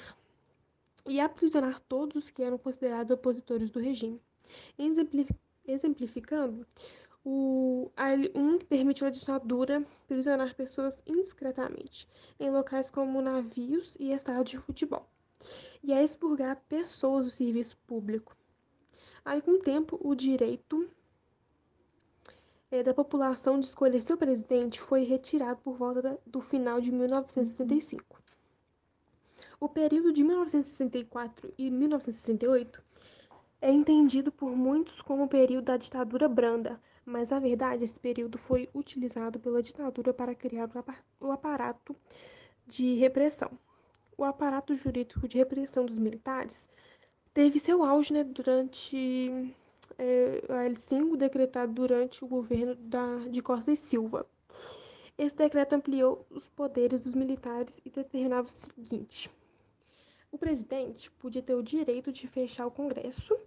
e 1.07 1.19
aprisionar 1.19 1.79
todos 1.79 2.25
os 2.25 2.29
que 2.29 2.43
eram 2.43 2.59
considerados 2.59 3.11
opositores 3.11 3.71
do 3.71 3.79
regime. 3.79 4.21
Exemplificando, 5.65 6.67
o 7.25 7.89
AL1 7.97 8.65
permitiu 8.65 9.07
à 9.07 9.09
ditadura 9.09 9.83
prisionar 10.07 10.55
pessoas 10.55 11.01
indiscretamente 11.07 12.07
em 12.39 12.51
locais 12.51 12.91
como 12.91 13.19
navios 13.19 13.97
e 13.99 14.11
estádios 14.11 14.51
de 14.51 14.59
futebol 14.59 15.09
e 15.83 15.93
a 15.93 16.03
expurgar 16.03 16.61
pessoas 16.67 17.25
do 17.25 17.31
serviço 17.31 17.77
público. 17.87 18.35
Aí, 19.23 19.41
com 19.41 19.51
o 19.51 19.59
tempo, 19.59 19.99
o 20.01 20.15
direito 20.15 20.89
é, 22.71 22.83
da 22.83 22.93
população 22.93 23.59
de 23.59 23.67
escolher 23.67 24.01
seu 24.01 24.17
presidente 24.17 24.79
foi 24.79 25.03
retirado 25.03 25.59
por 25.61 25.77
volta 25.77 26.01
da, 26.01 26.17
do 26.25 26.41
final 26.41 26.79
de 26.79 26.91
1965. 26.91 28.21
O 29.59 29.67
período 29.67 30.13
de 30.13 30.23
1964 30.23 31.53
e 31.57 31.69
1968 31.69 32.81
é 33.61 33.71
entendido 33.71 34.31
por 34.31 34.55
muitos 34.55 35.01
como 35.01 35.23
o 35.23 35.27
período 35.27 35.65
da 35.65 35.77
ditadura 35.77 36.29
branda, 36.29 36.79
mas 37.05 37.29
na 37.29 37.39
verdade 37.39 37.83
esse 37.83 37.99
período 37.99 38.37
foi 38.37 38.69
utilizado 38.73 39.39
pela 39.39 39.61
ditadura 39.61 40.13
para 40.13 40.33
criar 40.33 40.69
o 41.19 41.31
aparato 41.31 41.95
de 42.65 42.95
repressão 42.95 43.51
o 44.19 44.25
aparato 44.25 44.75
jurídico 44.75 45.29
de 45.29 45.37
repressão 45.37 45.85
dos 45.85 45.97
militares 45.97 46.69
teve 47.33 47.57
seu 47.57 47.81
auge 47.83 48.11
né, 48.11 48.21
durante 48.21 49.55
é, 49.97 50.43
a 50.49 50.69
L5, 50.69 51.15
decretado 51.15 51.71
durante 51.71 52.25
o 52.25 52.27
governo 52.27 52.75
da, 52.75 53.19
de 53.29 53.41
Costa 53.41 53.71
e 53.71 53.77
Silva. 53.77 54.25
Esse 55.17 55.37
decreto 55.37 55.73
ampliou 55.73 56.25
os 56.29 56.49
poderes 56.49 56.99
dos 56.99 57.15
militares 57.15 57.79
e 57.85 57.89
determinava 57.89 58.45
o 58.45 58.51
seguinte: 58.51 59.31
o 60.29 60.37
presidente 60.37 61.09
podia 61.11 61.41
ter 61.41 61.55
o 61.55 61.63
direito 61.63 62.11
de 62.11 62.27
fechar 62.27 62.67
o 62.67 62.71
Congresso 62.71 63.37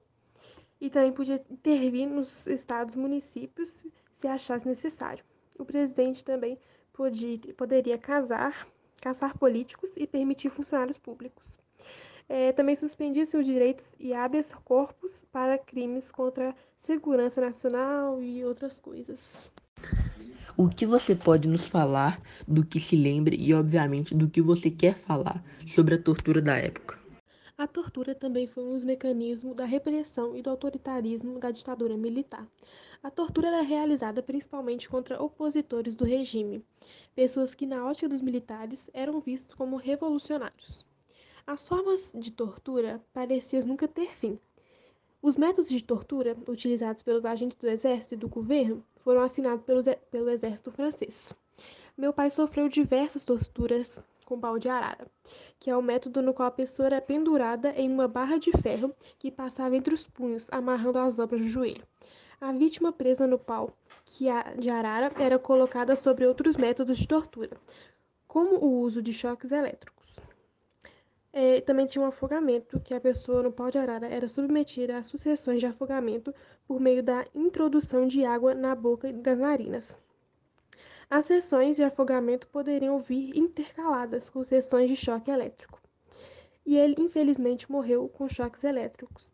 e 0.81 0.89
também 0.89 1.13
podia 1.13 1.45
intervir 1.51 2.09
nos 2.09 2.47
estados 2.47 2.97
municípios 2.97 3.87
se 4.11 4.27
achasse 4.27 4.67
necessário. 4.67 5.23
O 5.59 5.67
presidente 5.67 6.25
também 6.25 6.59
podia, 6.95 7.39
poderia 7.59 7.99
casar 7.99 8.67
caçar 9.01 9.37
políticos 9.37 9.91
e 9.97 10.07
permitir 10.07 10.51
funcionários 10.51 10.99
públicos. 10.99 11.47
É, 12.29 12.53
também 12.53 12.77
suspendia 12.77 13.25
seus 13.25 13.47
direitos 13.47 13.95
e 13.99 14.15
habeas 14.15 14.53
corpus 14.65 15.25
para 15.33 15.59
crimes 15.59 16.11
contra 16.11 16.51
a 16.51 16.55
segurança 16.77 17.41
nacional 17.41 18.23
e 18.23 18.45
outras 18.45 18.79
coisas. 18.79 19.53
O 20.57 20.69
que 20.69 20.87
você 20.87 21.15
pode 21.15 21.49
nos 21.49 21.67
falar 21.67 22.21
do 22.47 22.65
que 22.65 22.79
se 22.79 22.95
lembre 22.95 23.37
e, 23.39 23.53
obviamente, 23.55 24.15
do 24.15 24.29
que 24.29 24.41
você 24.41 24.71
quer 24.71 24.95
falar 24.95 25.43
sobre 25.67 25.95
a 25.95 26.03
tortura 26.03 26.41
da 26.41 26.57
época? 26.57 27.02
A 27.63 27.67
tortura 27.69 28.13
também 28.13 28.49
foi 28.49 28.65
um 28.65 28.73
dos 28.73 28.83
mecanismos 28.83 29.55
da 29.55 29.65
repressão 29.65 30.37
e 30.37 30.43
do 30.43 30.51
autoritarismo 30.51 31.39
da 31.39 31.53
ditadura 31.53 31.97
militar. 31.97 32.45
A 33.01 33.09
tortura 33.09 33.47
era 33.47 33.63
realizada 33.63 34.21
principalmente 34.21 34.89
contra 34.89 35.23
opositores 35.23 35.95
do 35.95 36.05
regime, 36.05 36.65
pessoas 37.15 37.55
que, 37.55 37.65
na 37.65 37.87
ótica 37.87 38.09
dos 38.09 38.21
militares, 38.21 38.91
eram 38.93 39.21
vistos 39.21 39.55
como 39.55 39.77
revolucionários. 39.77 40.85
As 41.47 41.69
formas 41.69 42.11
de 42.13 42.33
tortura 42.33 43.01
pareciam 43.13 43.65
nunca 43.65 43.87
ter 43.87 44.13
fim. 44.13 44.41
Os 45.23 45.37
métodos 45.37 45.71
de 45.71 45.85
tortura 45.85 46.37
utilizados 46.49 47.05
pelos 47.05 47.25
agentes 47.25 47.59
do 47.59 47.69
exército 47.69 48.17
e 48.17 48.19
do 48.19 48.29
governo 48.29 48.85
foram 49.05 49.21
assinados 49.21 49.65
pelo 50.11 50.31
exército 50.31 50.73
francês. 50.73 51.33
Meu 51.97 52.13
pai 52.13 52.29
sofreu 52.29 52.69
diversas 52.69 53.25
torturas 53.25 54.03
com 54.33 54.41
pau 54.41 54.59
de 54.59 54.67
arara, 54.67 55.07
que 55.61 55.69
é 55.69 55.77
o 55.77 55.83
método 55.83 56.23
no 56.23 56.33
qual 56.33 56.49
a 56.49 56.51
pessoa 56.51 56.87
era 56.87 57.03
pendurada 57.03 57.69
em 57.77 57.91
uma 57.91 58.09
barra 58.09 58.39
de 58.39 58.51
ferro 58.51 58.91
que 59.19 59.31
passava 59.31 59.77
entre 59.77 59.93
os 59.93 60.07
punhos, 60.07 60.49
amarrando 60.51 60.99
as 60.99 61.19
obras 61.19 61.43
do 61.43 61.49
joelho. 61.49 61.87
A 62.41 62.51
vítima 62.51 62.91
presa 62.91 63.27
no 63.27 63.39
pau 63.39 63.77
que 64.07 64.25
de 64.59 64.71
arara 64.71 65.13
era 65.19 65.39
colocada 65.39 65.95
sobre 65.97 66.27
outros 66.27 66.57
métodos 66.57 66.97
de 66.97 67.07
tortura, 67.07 67.51
como 68.27 68.57
o 68.57 68.81
uso 68.81 69.03
de 69.03 69.13
choques 69.13 69.53
elétricos. 69.53 70.17
É, 71.31 71.61
também 71.61 71.87
tinha 71.87 72.03
um 72.03 72.09
afogamento, 72.09 72.81
que 72.81 72.95
a 72.95 73.01
pessoa 73.01 73.43
no 73.43 73.53
pau 73.53 73.71
de 73.71 73.77
arara 73.77 74.07
era 74.07 74.29
submetida 74.29 74.97
a 74.97 75.03
sucessões 75.03 75.61
de 75.61 75.67
afogamento 75.67 76.35
por 76.67 76.81
meio 76.81 77.03
da 77.03 77.27
introdução 77.35 78.07
de 78.07 78.25
água 78.25 78.55
na 78.55 78.75
boca 78.75 79.11
e 79.11 79.13
das 79.13 79.39
narinas. 79.39 79.99
As 81.15 81.27
sessões 81.27 81.77
de 81.77 81.83
afogamento 81.83 82.47
poderiam 82.47 82.99
vir 82.99 83.37
intercaladas 83.37 84.31
com 84.31 84.43
sessões 84.43 84.89
de 84.89 84.97
choque 84.97 85.31
elétrico. 85.31 85.79
E 86.65 86.75
ele, 86.79 86.95
infelizmente, 86.99 87.71
morreu 87.71 88.09
com 88.09 88.27
choques 88.27 88.65
elétricos, 88.65 89.31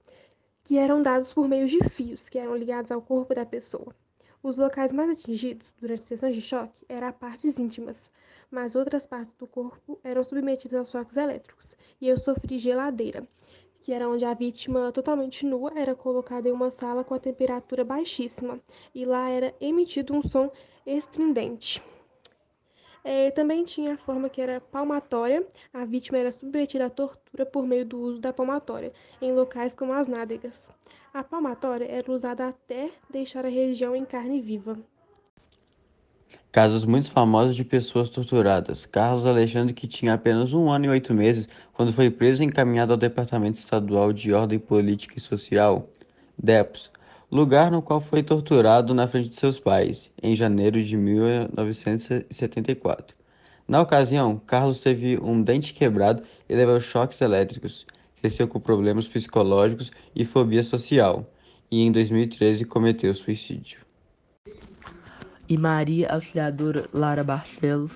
que 0.64 0.76
eram 0.76 1.00
dados 1.00 1.32
por 1.32 1.46
meio 1.46 1.68
de 1.68 1.78
fios 1.88 2.28
que 2.28 2.36
eram 2.36 2.56
ligados 2.56 2.90
ao 2.90 3.00
corpo 3.00 3.32
da 3.32 3.46
pessoa. 3.46 3.94
Os 4.42 4.56
locais 4.56 4.92
mais 4.92 5.08
atingidos 5.08 5.72
durante 5.80 6.02
sessões 6.02 6.34
de 6.34 6.40
choque 6.40 6.84
eram 6.88 7.12
partes 7.12 7.60
íntimas, 7.60 8.10
mas 8.50 8.74
outras 8.74 9.06
partes 9.06 9.32
do 9.34 9.46
corpo 9.46 10.00
eram 10.02 10.24
submetidas 10.24 10.80
aos 10.80 10.90
choques 10.90 11.16
elétricos, 11.16 11.76
e 12.00 12.08
eu 12.08 12.18
sofri 12.18 12.58
geladeira, 12.58 13.24
que 13.82 13.92
era 13.92 14.08
onde 14.08 14.24
a 14.24 14.34
vítima, 14.34 14.90
totalmente 14.90 15.46
nua, 15.46 15.72
era 15.76 15.94
colocada 15.94 16.48
em 16.48 16.52
uma 16.52 16.72
sala 16.72 17.04
com 17.04 17.14
a 17.14 17.20
temperatura 17.20 17.84
baixíssima, 17.84 18.58
e 18.92 19.04
lá 19.04 19.30
era 19.30 19.54
emitido 19.60 20.12
um 20.12 20.22
som 20.22 20.50
estridente. 20.96 21.82
É, 23.04 23.30
também 23.30 23.64
tinha 23.64 23.94
a 23.94 23.96
forma 23.96 24.28
que 24.28 24.40
era 24.40 24.60
palmatória, 24.60 25.46
a 25.72 25.84
vítima 25.84 26.18
era 26.18 26.30
submetida 26.30 26.86
à 26.86 26.90
tortura 26.90 27.46
por 27.46 27.66
meio 27.66 27.86
do 27.86 27.98
uso 27.98 28.20
da 28.20 28.32
palmatória, 28.32 28.92
em 29.20 29.32
locais 29.32 29.74
como 29.74 29.92
as 29.92 30.06
nádegas. 30.06 30.70
A 31.14 31.22
palmatória 31.22 31.86
era 31.86 32.10
usada 32.10 32.48
até 32.48 32.90
deixar 33.08 33.46
a 33.46 33.48
região 33.48 33.94
em 33.94 34.04
carne 34.04 34.40
viva. 34.40 34.78
Casos 36.50 36.84
muito 36.84 37.10
famosos 37.10 37.54
de 37.56 37.64
pessoas 37.64 38.10
torturadas. 38.10 38.84
Carlos 38.84 39.24
Alexandre, 39.24 39.72
que 39.72 39.86
tinha 39.86 40.14
apenas 40.14 40.52
um 40.52 40.70
ano 40.70 40.86
e 40.86 40.88
oito 40.88 41.14
meses, 41.14 41.48
quando 41.72 41.92
foi 41.92 42.10
preso 42.10 42.42
e 42.42 42.46
encaminhado 42.46 42.92
ao 42.92 42.98
Departamento 42.98 43.58
Estadual 43.58 44.12
de 44.12 44.32
Ordem 44.32 44.58
Política 44.58 45.14
e 45.16 45.20
Social, 45.20 45.88
DEPOS, 46.36 46.90
lugar 47.30 47.70
no 47.70 47.82
qual 47.82 48.00
foi 48.00 48.22
torturado 48.22 48.94
na 48.94 49.06
frente 49.06 49.28
de 49.30 49.36
seus 49.36 49.58
pais, 49.58 50.10
em 50.22 50.34
janeiro 50.34 50.82
de 50.82 50.96
1974. 50.96 53.14
Na 53.66 53.82
ocasião, 53.82 54.40
Carlos 54.46 54.80
teve 54.80 55.18
um 55.20 55.42
dente 55.42 55.74
quebrado 55.74 56.22
e 56.48 56.54
levou 56.54 56.80
choques 56.80 57.20
elétricos 57.20 57.84
cresceu 58.20 58.48
com 58.48 58.60
problemas 58.60 59.06
psicológicos 59.06 59.90
e 60.14 60.24
fobia 60.24 60.62
social, 60.62 61.30
e 61.70 61.82
em 61.82 61.92
2013 61.92 62.64
cometeu 62.64 63.14
suicídio. 63.14 63.80
E 65.48 65.56
Maria 65.56 66.12
Auxiliadora 66.12 66.88
Lara 66.92 67.24
Barcelos 67.24 67.92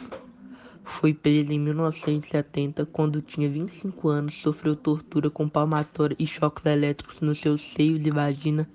foi 0.84 1.12
presa 1.12 1.52
em 1.52 1.58
1970 1.58 2.86
quando 2.86 3.20
tinha 3.20 3.48
25 3.48 4.08
anos, 4.08 4.40
sofreu 4.40 4.74
tortura 4.74 5.30
com 5.30 5.48
palmatória 5.48 6.16
e 6.18 6.26
choques 6.26 6.64
elétricos 6.64 7.20
nos 7.20 7.40
seus 7.40 7.62
seios 7.62 8.00
e 8.04 8.10
vagina. 8.10 8.68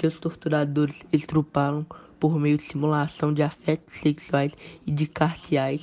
Seus 0.00 0.18
torturadores 0.18 0.96
estruparam 1.12 1.86
por 2.18 2.38
meio 2.38 2.56
de 2.56 2.64
simulação 2.64 3.32
de 3.32 3.42
afetos 3.42 4.00
sexuais 4.00 4.52
e 4.86 4.90
de 4.90 5.06
carciais 5.06 5.82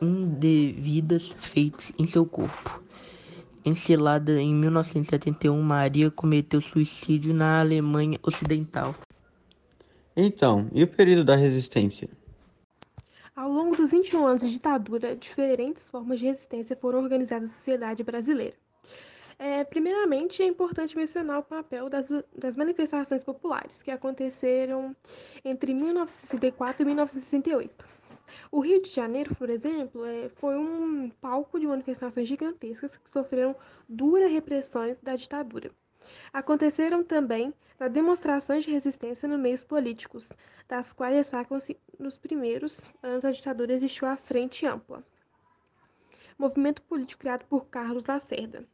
indevidas 0.00 1.30
feitos 1.40 1.92
em 1.98 2.06
seu 2.06 2.26
corpo. 2.26 2.82
Encelada 3.64 4.40
em 4.40 4.54
1971, 4.54 5.60
Maria 5.60 6.10
cometeu 6.10 6.60
suicídio 6.60 7.34
na 7.34 7.60
Alemanha 7.60 8.18
Ocidental. 8.22 8.94
Então, 10.16 10.68
e 10.72 10.82
o 10.82 10.88
período 10.88 11.24
da 11.24 11.34
resistência? 11.34 12.08
Ao 13.34 13.50
longo 13.50 13.76
dos 13.76 13.90
21 13.90 14.26
anos 14.26 14.42
de 14.42 14.50
ditadura, 14.50 15.16
diferentes 15.16 15.90
formas 15.90 16.18
de 16.18 16.26
resistência 16.26 16.76
foram 16.76 17.00
organizadas 17.02 17.50
na 17.50 17.54
sociedade 17.54 18.02
brasileira. 18.02 18.54
É, 19.38 19.64
primeiramente, 19.64 20.42
é 20.42 20.46
importante 20.46 20.96
mencionar 20.96 21.38
o 21.40 21.42
papel 21.42 21.90
das, 21.90 22.08
das 22.34 22.56
manifestações 22.56 23.22
populares, 23.22 23.82
que 23.82 23.90
aconteceram 23.90 24.96
entre 25.44 25.74
1964 25.74 26.82
e 26.82 26.86
1968. 26.86 27.86
O 28.50 28.60
Rio 28.60 28.80
de 28.82 28.90
Janeiro, 28.90 29.34
por 29.36 29.50
exemplo, 29.50 30.04
é, 30.04 30.28
foi 30.30 30.56
um 30.56 31.10
palco 31.20 31.60
de 31.60 31.66
manifestações 31.66 32.26
gigantescas 32.26 32.96
que 32.96 33.10
sofreram 33.10 33.54
duras 33.88 34.32
repressões 34.32 34.98
da 34.98 35.14
ditadura. 35.14 35.70
Aconteceram 36.32 37.04
também 37.04 37.52
demonstrações 37.90 38.64
de 38.64 38.70
resistência 38.70 39.28
no 39.28 39.36
meios 39.36 39.62
políticos, 39.62 40.30
das 40.68 40.92
quais 40.92 41.14
destacam-se 41.14 41.78
nos 41.98 42.16
primeiros 42.16 42.90
anos 43.02 43.22
da 43.22 43.30
ditadura 43.30 43.72
existiu 43.72 44.08
a 44.08 44.16
Frente 44.16 44.64
Ampla, 44.66 45.04
movimento 46.38 46.82
político 46.82 47.20
criado 47.20 47.44
por 47.46 47.66
Carlos 47.66 48.04
Lacerda. 48.06 48.66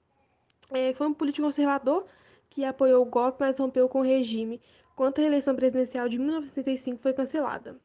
É, 0.75 0.93
foi 0.95 1.07
um 1.07 1.15
político 1.15 1.47
conservador 1.47 2.07
que 2.49 2.65
apoiou 2.65 3.03
o 3.03 3.09
golpe, 3.09 3.39
mas 3.41 3.59
rompeu 3.59 3.89
com 3.89 4.01
o 4.01 4.05
regime, 4.05 4.61
quando 4.95 5.19
a 5.19 5.23
eleição 5.23 5.55
presidencial 5.55 6.09
de 6.09 6.19
1965 6.19 6.99
foi 6.99 7.13
cancelada. 7.13 7.77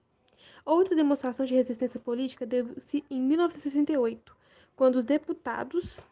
Outra 0.65 0.95
demonstração 0.95 1.45
de 1.45 1.53
resistência 1.53 1.99
política 1.99 2.45
deu-se 2.45 3.03
em 3.09 3.21
1968, 3.21 4.35
quando 4.75 4.95
os 4.95 5.05
deputados 5.05 6.05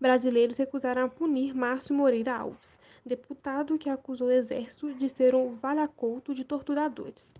brasileiros 0.00 0.56
recusaram 0.56 1.04
a 1.04 1.08
punir 1.08 1.54
Márcio 1.54 1.94
Moreira 1.94 2.36
Alves, 2.36 2.78
deputado 3.04 3.78
que 3.78 3.90
acusou 3.90 4.28
o 4.28 4.32
exército 4.32 4.92
de 4.94 5.08
ser 5.08 5.34
um 5.34 5.54
valhaculto 5.56 6.34
de 6.34 6.44
torturadores. 6.44 7.32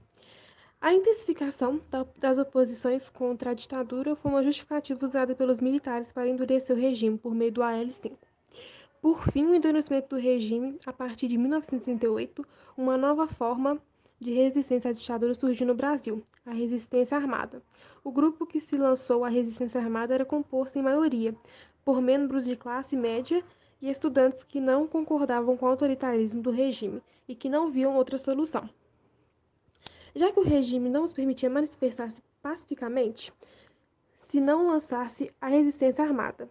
A 0.84 0.92
intensificação 0.92 1.80
das 2.18 2.36
oposições 2.36 3.08
contra 3.08 3.52
a 3.52 3.54
ditadura 3.54 4.14
foi 4.14 4.30
uma 4.30 4.42
justificativa 4.42 5.02
usada 5.02 5.34
pelos 5.34 5.58
militares 5.58 6.12
para 6.12 6.28
endurecer 6.28 6.76
o 6.76 6.78
regime 6.78 7.16
por 7.16 7.34
meio 7.34 7.50
do 7.50 7.62
AL-5. 7.62 8.12
Por 9.00 9.26
fim, 9.30 9.46
o 9.46 9.54
endurecimento 9.54 10.14
do 10.14 10.20
regime, 10.20 10.78
a 10.84 10.92
partir 10.92 11.26
de 11.26 11.38
1968, 11.38 12.46
uma 12.76 12.98
nova 12.98 13.26
forma 13.26 13.80
de 14.20 14.34
resistência 14.34 14.90
à 14.90 14.92
ditadura 14.92 15.34
surgiu 15.34 15.66
no 15.66 15.74
Brasil, 15.74 16.22
a 16.44 16.52
Resistência 16.52 17.16
Armada. 17.16 17.62
O 18.04 18.12
grupo 18.12 18.44
que 18.44 18.60
se 18.60 18.76
lançou 18.76 19.24
à 19.24 19.30
resistência 19.30 19.80
armada 19.80 20.12
era 20.12 20.24
composto, 20.26 20.78
em 20.78 20.82
maioria, 20.82 21.34
por 21.82 22.02
membros 22.02 22.44
de 22.44 22.56
classe 22.56 22.94
média 22.94 23.42
e 23.80 23.88
estudantes 23.88 24.44
que 24.44 24.60
não 24.60 24.86
concordavam 24.86 25.56
com 25.56 25.64
o 25.64 25.68
autoritarismo 25.70 26.42
do 26.42 26.50
regime 26.50 27.00
e 27.26 27.34
que 27.34 27.48
não 27.48 27.70
viam 27.70 27.96
outra 27.96 28.18
solução. 28.18 28.68
Já 30.14 30.32
que 30.32 30.38
o 30.38 30.44
regime 30.44 30.88
não 30.88 31.02
os 31.02 31.12
permitia 31.12 31.50
manifestar-se 31.50 32.22
pacificamente, 32.40 33.32
se 34.18 34.40
não 34.40 34.66
lançasse 34.66 35.32
a 35.40 35.48
resistência 35.48 36.04
armada. 36.04 36.48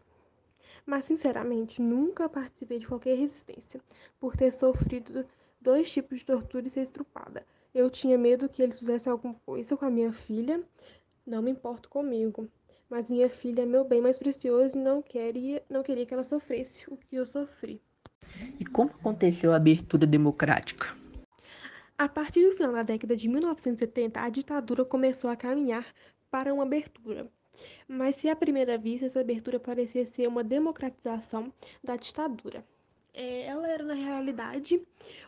Mas, 0.85 1.05
sinceramente, 1.05 1.81
nunca 1.81 2.27
participei 2.27 2.79
de 2.79 2.87
qualquer 2.87 3.17
resistência, 3.17 3.79
por 4.19 4.35
ter 4.35 4.51
sofrido 4.51 5.25
dois 5.61 5.91
tipos 5.91 6.19
de 6.19 6.25
tortura 6.25 6.67
e 6.67 6.69
ser 6.69 6.81
estrupada. 6.81 7.45
Eu 7.73 7.89
tinha 7.89 8.17
medo 8.17 8.49
que 8.49 8.61
eles 8.61 8.77
fizessem 8.77 9.11
alguma 9.11 9.33
coisa 9.45 9.77
com 9.77 9.85
a 9.85 9.89
minha 9.89 10.11
filha. 10.11 10.61
Não 11.25 11.41
me 11.41 11.51
importo 11.51 11.89
comigo. 11.89 12.47
Mas 12.89 13.09
minha 13.09 13.29
filha 13.29 13.61
é 13.61 13.65
meu 13.65 13.83
bem 13.83 14.01
mais 14.01 14.19
precioso 14.19 14.77
e 14.77 14.81
não 14.81 15.01
queria, 15.01 15.63
não 15.69 15.81
queria 15.81 16.05
que 16.05 16.13
ela 16.13 16.23
sofresse 16.23 16.85
o 16.91 16.97
que 16.97 17.15
eu 17.15 17.25
sofri. 17.25 17.81
E 18.59 18.65
como 18.65 18.91
aconteceu 18.91 19.53
a 19.53 19.55
abertura 19.55 20.05
democrática? 20.05 21.02
A 21.97 22.09
partir 22.09 22.45
do 22.45 22.55
final 22.55 22.73
da 22.73 22.83
década 22.83 23.15
de 23.15 23.27
1970, 23.27 24.19
a 24.19 24.29
ditadura 24.29 24.83
começou 24.83 25.29
a 25.29 25.35
caminhar 25.35 25.85
para 26.29 26.53
uma 26.53 26.63
abertura. 26.63 27.29
Mas 27.87 28.15
se 28.15 28.29
à 28.29 28.35
primeira 28.35 28.77
vista 28.77 29.05
essa 29.05 29.19
abertura 29.19 29.59
parecia 29.59 30.05
ser 30.05 30.27
uma 30.27 30.43
democratização 30.43 31.53
da 31.83 31.95
ditadura 31.95 32.65
é, 33.13 33.45
ela 33.45 33.67
era, 33.67 33.83
na 33.83 33.93
realidade, 33.93 34.81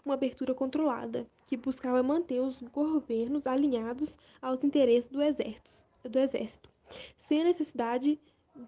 uma 0.04 0.16
abertura 0.16 0.54
controlada, 0.54 1.28
que 1.46 1.56
buscava 1.56 2.02
manter 2.02 2.40
os 2.40 2.62
governos 2.62 3.46
alinhados 3.46 4.18
aos 4.42 4.64
interesses 4.64 5.08
do 5.08 5.22
exército, 5.22 5.86
do 6.04 6.20
exército 6.20 6.70
sem 7.18 7.42
a 7.42 7.46
necessidade 7.46 8.20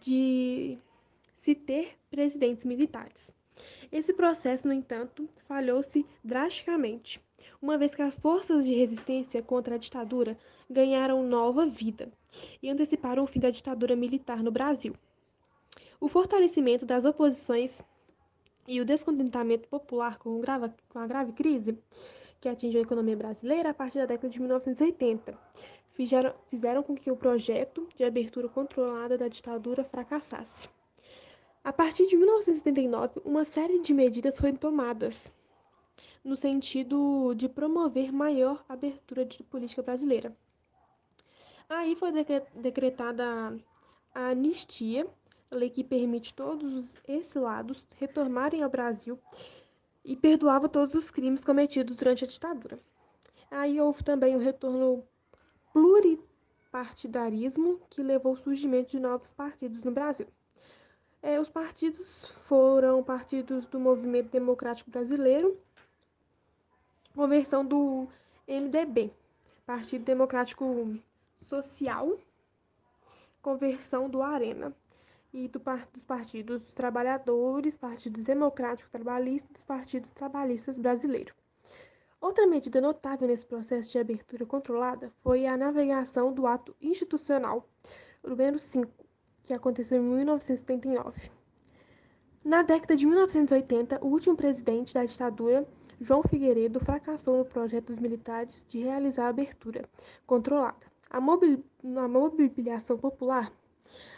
de 0.01 0.77
se 1.35 1.53
ter 1.53 1.95
presidentes 2.09 2.65
militares. 2.65 3.33
Esse 3.91 4.11
processo, 4.11 4.67
no 4.67 4.73
entanto, 4.73 5.29
falhou-se 5.47 6.05
drasticamente, 6.23 7.21
uma 7.61 7.77
vez 7.77 7.93
que 7.95 8.01
as 8.01 8.15
forças 8.15 8.65
de 8.65 8.73
resistência 8.73 9.41
contra 9.41 9.75
a 9.75 9.77
ditadura 9.77 10.37
ganharam 10.69 11.23
nova 11.23 11.65
vida 11.65 12.11
e 12.61 12.69
anteciparam 12.69 13.23
o 13.23 13.27
fim 13.27 13.39
da 13.39 13.49
ditadura 13.49 13.95
militar 13.95 14.43
no 14.43 14.51
Brasil. 14.51 14.93
O 15.99 16.07
fortalecimento 16.07 16.85
das 16.85 17.05
oposições 17.05 17.83
e 18.67 18.81
o 18.81 18.85
descontentamento 18.85 19.67
popular 19.67 20.17
com, 20.17 20.39
grave, 20.39 20.71
com 20.89 20.99
a 20.99 21.07
grave 21.07 21.31
crise 21.31 21.77
que 22.39 22.49
atingiu 22.49 22.79
a 22.79 22.83
economia 22.83 23.15
brasileira 23.15 23.69
a 23.69 23.73
partir 23.73 23.97
da 23.97 24.05
década 24.05 24.29
de 24.29 24.39
1980 24.39 25.37
fizeram, 25.97 26.33
fizeram 26.49 26.83
com 26.83 26.95
que 26.95 27.09
o 27.09 27.17
projeto 27.17 27.89
de 27.95 28.03
abertura 28.03 28.47
controlada 28.47 29.17
da 29.17 29.27
ditadura 29.27 29.83
fracassasse. 29.83 30.69
A 31.63 31.73
partir 31.73 32.05
de 32.05 32.15
1979, 32.15 33.21
uma 33.25 33.43
série 33.43 33.79
de 33.79 33.93
medidas 33.93 34.37
foram 34.39 34.55
tomadas 34.55 35.25
no 36.23 36.35
sentido 36.35 37.33
de 37.35 37.47
promover 37.47 38.11
maior 38.11 38.63
abertura 38.67 39.25
de 39.25 39.43
política 39.43 39.81
brasileira. 39.81 40.35
Aí 41.69 41.95
foi 41.95 42.11
decretada 42.55 43.57
a 44.13 44.29
anistia 44.29 45.07
lei 45.51 45.69
que 45.69 45.83
permite 45.83 46.33
todos 46.33 46.73
os 46.73 46.99
exilados 47.07 47.85
retornarem 47.97 48.63
ao 48.63 48.69
Brasil 48.69 49.19
e 50.03 50.15
perdoava 50.15 50.69
todos 50.69 50.93
os 50.93 51.11
crimes 51.11 51.43
cometidos 51.43 51.97
durante 51.97 52.23
a 52.25 52.27
ditadura. 52.27 52.79
Aí 53.49 53.79
houve 53.79 54.03
também 54.03 54.35
o 54.35 54.39
retorno 54.39 55.03
pluripartidarismo, 55.71 57.79
que 57.89 58.03
levou 58.03 58.31
ao 58.31 58.37
surgimento 58.37 58.91
de 58.91 58.99
novos 58.99 59.31
partidos 59.31 59.83
no 59.83 59.91
Brasil. 59.91 60.27
É, 61.21 61.39
os 61.39 61.47
partidos 61.49 62.25
foram 62.25 63.01
partidos 63.03 63.67
do 63.67 63.79
Movimento 63.79 64.29
Democrático 64.29 64.91
Brasileiro, 64.91 65.57
conversão 67.17 67.65
do 67.65 68.07
MDB, 68.47 69.11
Partido 69.65 70.05
Democrático 70.05 70.95
Social, 71.35 72.15
conversão 73.41 74.07
do 74.07 74.21
Arena 74.21 74.71
e 75.33 75.47
do, 75.47 75.59
dos 75.91 76.03
partidos 76.03 76.61
dos 76.61 76.75
trabalhadores, 76.75 77.75
partidos 77.75 78.23
democráticos 78.23 78.91
trabalhistas, 78.91 79.51
dos 79.51 79.63
partidos 79.63 80.11
trabalhistas 80.11 80.77
brasileiros. 80.77 81.33
Outra 82.21 82.45
medida 82.45 82.79
notável 82.79 83.27
nesse 83.27 83.47
processo 83.47 83.91
de 83.91 83.97
abertura 83.97 84.45
controlada 84.45 85.11
foi 85.23 85.47
a 85.47 85.57
navegação 85.57 86.31
do 86.31 86.45
ato 86.45 86.75
institucional 86.79 87.67
número 88.23 88.59
5, 88.59 88.91
que 89.41 89.53
aconteceu 89.53 89.99
em 89.99 90.05
1979. 90.05 91.31
Na 92.45 92.61
década 92.61 92.95
de 92.95 93.07
1980, 93.07 94.05
o 94.05 94.07
último 94.07 94.37
presidente 94.37 94.93
da 94.93 95.03
ditadura, 95.03 95.67
João 95.99 96.21
Figueiredo, 96.21 96.79
fracassou 96.79 97.37
no 97.37 97.45
projeto 97.45 97.87
dos 97.87 97.97
militares 97.97 98.63
de 98.67 98.79
realizar 98.79 99.25
a 99.25 99.29
abertura 99.29 99.89
controlada. 100.25 100.85
A, 101.09 101.19
mobil... 101.19 101.63
a 101.95 102.07
mobilização 102.07 102.97
popular, 102.97 103.51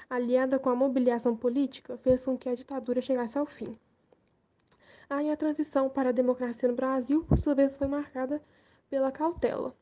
aliada 0.10 0.60
com 0.60 0.70
a 0.70 0.76
mobilização 0.76 1.38
política, 1.38 1.98
fez 1.98 2.26
com 2.26 2.38
que 2.38 2.50
a 2.50 2.56
ditadura 2.56 3.02
chegasse 3.02 3.38
ao 3.38 3.46
fim. 3.46 3.78
Aí 5.10 5.32
a 5.32 5.38
transição 5.38 5.90
para 5.90 6.10
a 6.10 6.14
democracia 6.14 6.68
no 6.68 6.76
Brasil, 6.76 7.24
por 7.24 7.40
sua 7.40 7.56
vez, 7.56 7.78
foi 7.78 7.88
marcada 7.88 8.42
pela 8.90 9.12
cautela. 9.12 9.74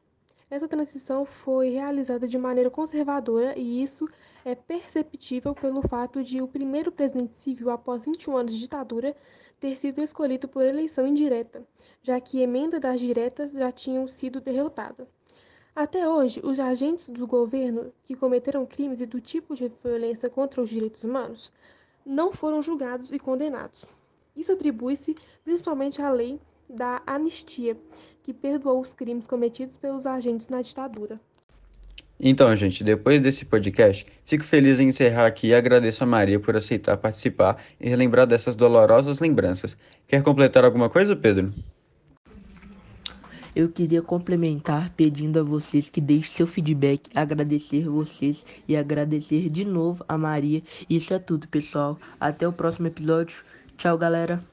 Essa 0.50 0.68
transição 0.68 1.26
foi 1.26 1.72
realizada 1.72 2.26
de 2.26 2.38
maneira 2.38 2.70
conservadora 2.70 3.58
e 3.60 3.84
isso 3.84 4.08
é 4.46 4.56
perceptível 4.56 5.54
pelo 5.54 5.82
fato 5.82 6.24
de 6.24 6.42
o 6.42 6.48
primeiro 6.48 6.90
presidente 6.90 7.36
civil 7.36 7.70
após 7.70 8.06
21 8.06 8.38
anos 8.38 8.54
de 8.54 8.60
ditadura 8.60 9.14
ter 9.60 9.78
sido 9.78 10.02
escolhido 10.02 10.48
por 10.48 10.64
eleição 10.64 11.06
indireta, 11.06 11.68
já 12.02 12.22
que 12.22 12.40
emenda 12.40 12.80
das 12.80 13.02
diretas 13.02 13.52
já 13.52 13.74
tinham 13.74 14.08
sido 14.08 14.40
derrotadas. 14.40 15.08
Até 15.76 16.08
hoje, 16.08 16.40
os 16.42 16.60
agentes 16.62 17.10
do 17.10 17.28
governo 17.28 17.92
que 18.06 18.16
cometeram 18.16 18.66
crimes 18.66 19.02
e 19.02 19.06
do 19.06 19.20
tipo 19.20 19.54
de 19.54 19.70
violência 19.84 20.30
contra 20.30 20.62
os 20.62 20.70
direitos 20.70 21.04
humanos 21.04 21.52
não 22.06 22.32
foram 22.32 22.62
julgados 22.62 23.12
e 23.12 23.20
condenados. 23.20 23.86
Isso 24.34 24.54
atribui-se 24.54 25.18
principalmente 25.44 26.02
à 26.02 26.10
lei 26.10 26.40
da 26.70 27.02
anistia, 27.06 27.78
que 28.24 28.34
perdoou 28.34 28.82
os 28.82 28.94
crimes 28.94 29.28
cometidos 29.28 29.78
pelos 29.78 30.06
agentes 30.06 30.50
na 30.50 30.62
ditadura. 30.62 31.20
Então, 32.20 32.56
gente, 32.56 32.84
depois 32.84 33.22
desse 33.22 33.46
podcast, 33.46 34.06
fico 34.26 34.44
feliz 34.44 34.80
em 34.80 34.90
encerrar 34.90 35.28
aqui 35.28 35.48
e 35.48 35.54
agradeço 35.54 36.04
a 36.04 36.08
Maria 36.08 36.40
por 36.40 36.56
aceitar 36.56 36.98
participar 36.98 37.64
e 37.80 37.88
relembrar 37.88 38.26
dessas 38.26 38.56
dolorosas 38.56 39.20
lembranças. 39.20 39.78
Quer 40.08 40.24
completar 40.24 40.66
alguma 40.66 40.90
coisa, 40.90 41.16
Pedro? 41.16 41.54
Eu 43.56 43.70
queria 43.70 44.02
complementar 44.02 44.92
pedindo 44.96 45.40
a 45.40 45.44
vocês 45.44 45.90
que 45.90 46.02
deixem 46.02 46.36
seu 46.36 46.48
feedback, 46.48 47.10
agradecer 47.16 47.88
vocês 47.88 48.44
e 48.68 48.76
agradecer 48.76 49.50
de 49.50 49.66
novo 49.66 50.04
a 50.08 50.18
Maria. 50.18 50.62
Isso 50.90 51.14
é 51.14 51.20
tudo, 51.20 51.48
pessoal. 51.48 52.00
Até 52.20 52.48
o 52.48 52.54
próximo 52.54 52.88
episódio. 52.88 53.44
Tchau, 53.76 53.98
galera. 53.98 54.44